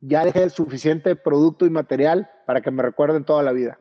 [0.00, 3.78] ya dejé suficiente producto y material para que me recuerden toda la vida.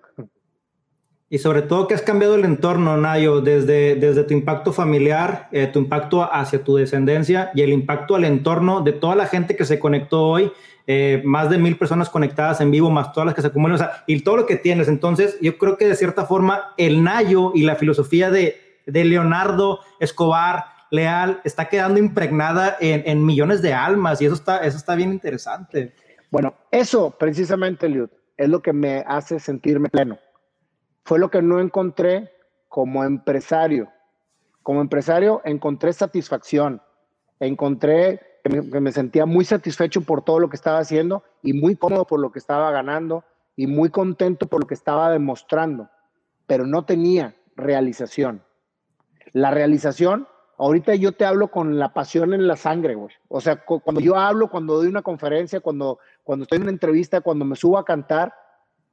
[1.29, 5.67] Y sobre todo que has cambiado el entorno, Nayo, desde, desde tu impacto familiar, eh,
[5.67, 9.65] tu impacto hacia tu descendencia y el impacto al entorno de toda la gente que
[9.65, 10.53] se conectó hoy,
[10.85, 13.77] eh, más de mil personas conectadas en vivo, más todas las que se acumulan, o
[13.77, 14.87] sea, y todo lo que tienes.
[14.87, 20.63] Entonces, yo creo que de cierta forma el Nayo y la filosofía de, Leonardo Escobar
[20.91, 25.11] Leal está quedando impregnada en, en, millones de almas y eso está, eso está bien
[25.11, 25.93] interesante.
[26.31, 28.07] Bueno, eso precisamente, Liud,
[28.37, 30.17] es lo que me hace sentirme pleno
[31.07, 32.33] fue lo que no encontré
[32.67, 33.87] como empresario.
[34.61, 36.81] Como empresario encontré satisfacción,
[37.39, 42.05] encontré que me, sentía muy satisfecho por todo lo que estaba haciendo y muy cómodo
[42.05, 43.23] por lo que estaba ganando
[43.55, 45.89] y muy contento por lo que estaba demostrando,
[46.45, 48.43] pero no tenía realización.
[49.31, 50.27] La realización,
[50.57, 53.15] ahorita yo te hablo con la pasión en la sangre, güey.
[53.29, 57.21] O sea, cuando yo hablo, cuando doy una conferencia, cuando, cuando estoy en una entrevista,
[57.21, 58.33] cuando me subo a cantar,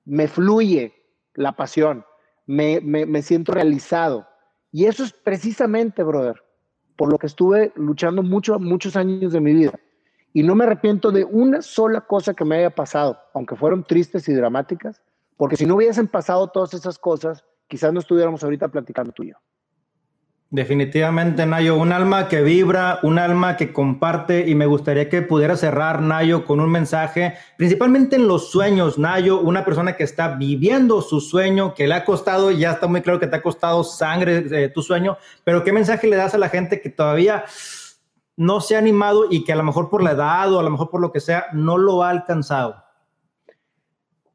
[0.05, 1.04] me fluye,
[1.35, 2.05] la pasión,
[2.47, 4.27] me, me, siento realizado.
[4.73, 6.43] Y eso es precisamente, brother,
[6.97, 9.73] por lo que estuve luchando mucho, muchos años de mi vida.
[10.33, 14.29] Y no me arrepiento de una sola cosa que me haya pasado, aunque fueron tristes
[14.29, 15.01] y dramáticas,
[15.37, 19.31] porque si no hubiesen pasado todas esas cosas, quizás no estuviéramos ahorita platicando tú y
[19.31, 19.37] yo.
[20.55, 25.57] Definitivamente, Nayo, un alma que vibra, un alma que comparte y me gustaría que pudiera
[25.57, 31.03] cerrar, Nayo, con un mensaje, principalmente en los sueños, Nayo, una persona que está viviendo
[31.03, 34.43] su sueño, que le ha costado, ya está muy claro que te ha costado sangre
[34.43, 37.47] de tu sueño, pero ¿qué mensaje le das a la gente que todavía
[38.37, 40.71] no se ha animado y que a lo mejor por la edad o a lo
[40.71, 42.77] mejor por lo que sea no lo ha alcanzado?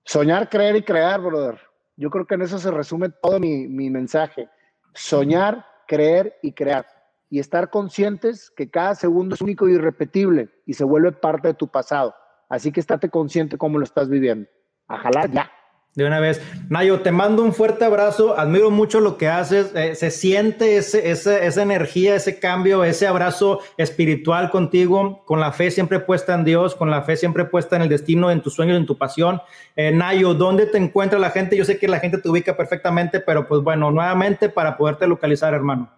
[0.03, 1.61] Soñar, creer y crear, brother.
[1.95, 4.49] Yo creo que en eso se resume todo mi, mi mensaje.
[4.93, 6.85] Soñar, creer y crear.
[7.31, 11.53] Y estar conscientes que cada segundo es único y irrepetible y se vuelve parte de
[11.55, 12.15] tu pasado.
[12.47, 14.47] Así que estate consciente cómo lo estás viviendo.
[14.87, 15.51] A jalar ya.
[15.95, 16.39] De una vez.
[16.69, 18.37] Nayo, te mando un fuerte abrazo.
[18.37, 19.71] Admiro mucho lo que haces.
[19.75, 25.71] Eh, se siente ese, esa energía, ese cambio, ese abrazo espiritual contigo, con la fe
[25.71, 28.77] siempre puesta en Dios, con la fe siempre puesta en el destino, en tus sueños,
[28.77, 29.41] en tu pasión.
[29.75, 31.57] Eh, Nayo, ¿dónde te encuentra la gente?
[31.57, 35.53] Yo sé que la gente te ubica perfectamente, pero pues bueno, nuevamente para poderte localizar,
[35.53, 35.89] hermano.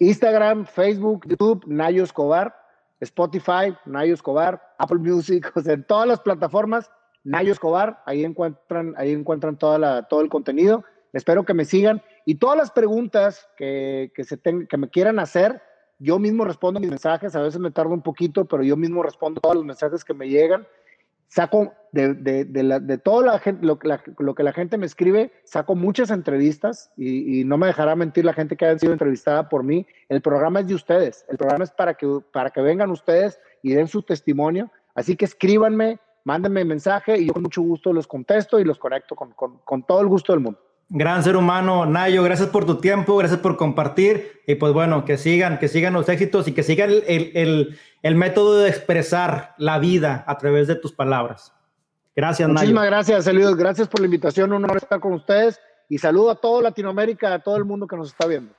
[0.00, 2.54] Instagram, Facebook, YouTube, Nayo Escobar,
[3.00, 6.90] Spotify, Nayo Escobar, Apple Music, o sea, en todas las plataformas
[7.24, 10.84] Nayo Escobar, ahí encuentran, ahí encuentran toda la, todo el contenido.
[11.12, 15.62] Espero que me sigan y todas las preguntas que, que se que me quieran hacer,
[15.98, 19.40] yo mismo respondo mis mensajes, a veces me tardo un poquito, pero yo mismo respondo
[19.40, 20.66] todos los mensajes que me llegan.
[21.28, 23.78] Saco de, de, de, la, de todo la gente, lo,
[24.18, 28.24] lo, que la gente me escribe, saco muchas entrevistas y, y, no me dejará mentir
[28.24, 29.86] la gente que haya sido entrevistada por mí.
[30.08, 33.72] El programa es de ustedes, el programa es para que, para que vengan ustedes y
[33.72, 34.70] den su testimonio.
[34.94, 39.14] Así que escríbanme, mándenme mensaje y yo con mucho gusto los contesto y los conecto
[39.14, 40.58] con, con, con, todo el gusto del mundo.
[40.88, 45.16] Gran ser humano, Nayo, gracias por tu tiempo, gracias por compartir y pues bueno, que
[45.16, 49.78] sigan, que sigan los éxitos y que sigan el, el, el, método de expresar la
[49.78, 51.52] vida a través de tus palabras.
[52.16, 53.56] Gracias, Muchísimas gracias, Eliud.
[53.56, 54.52] Gracias por la invitación.
[54.52, 55.58] Un honor estar con ustedes
[55.88, 58.54] y saludo a toda Latinoamérica, a todo el mundo que nos está viendo.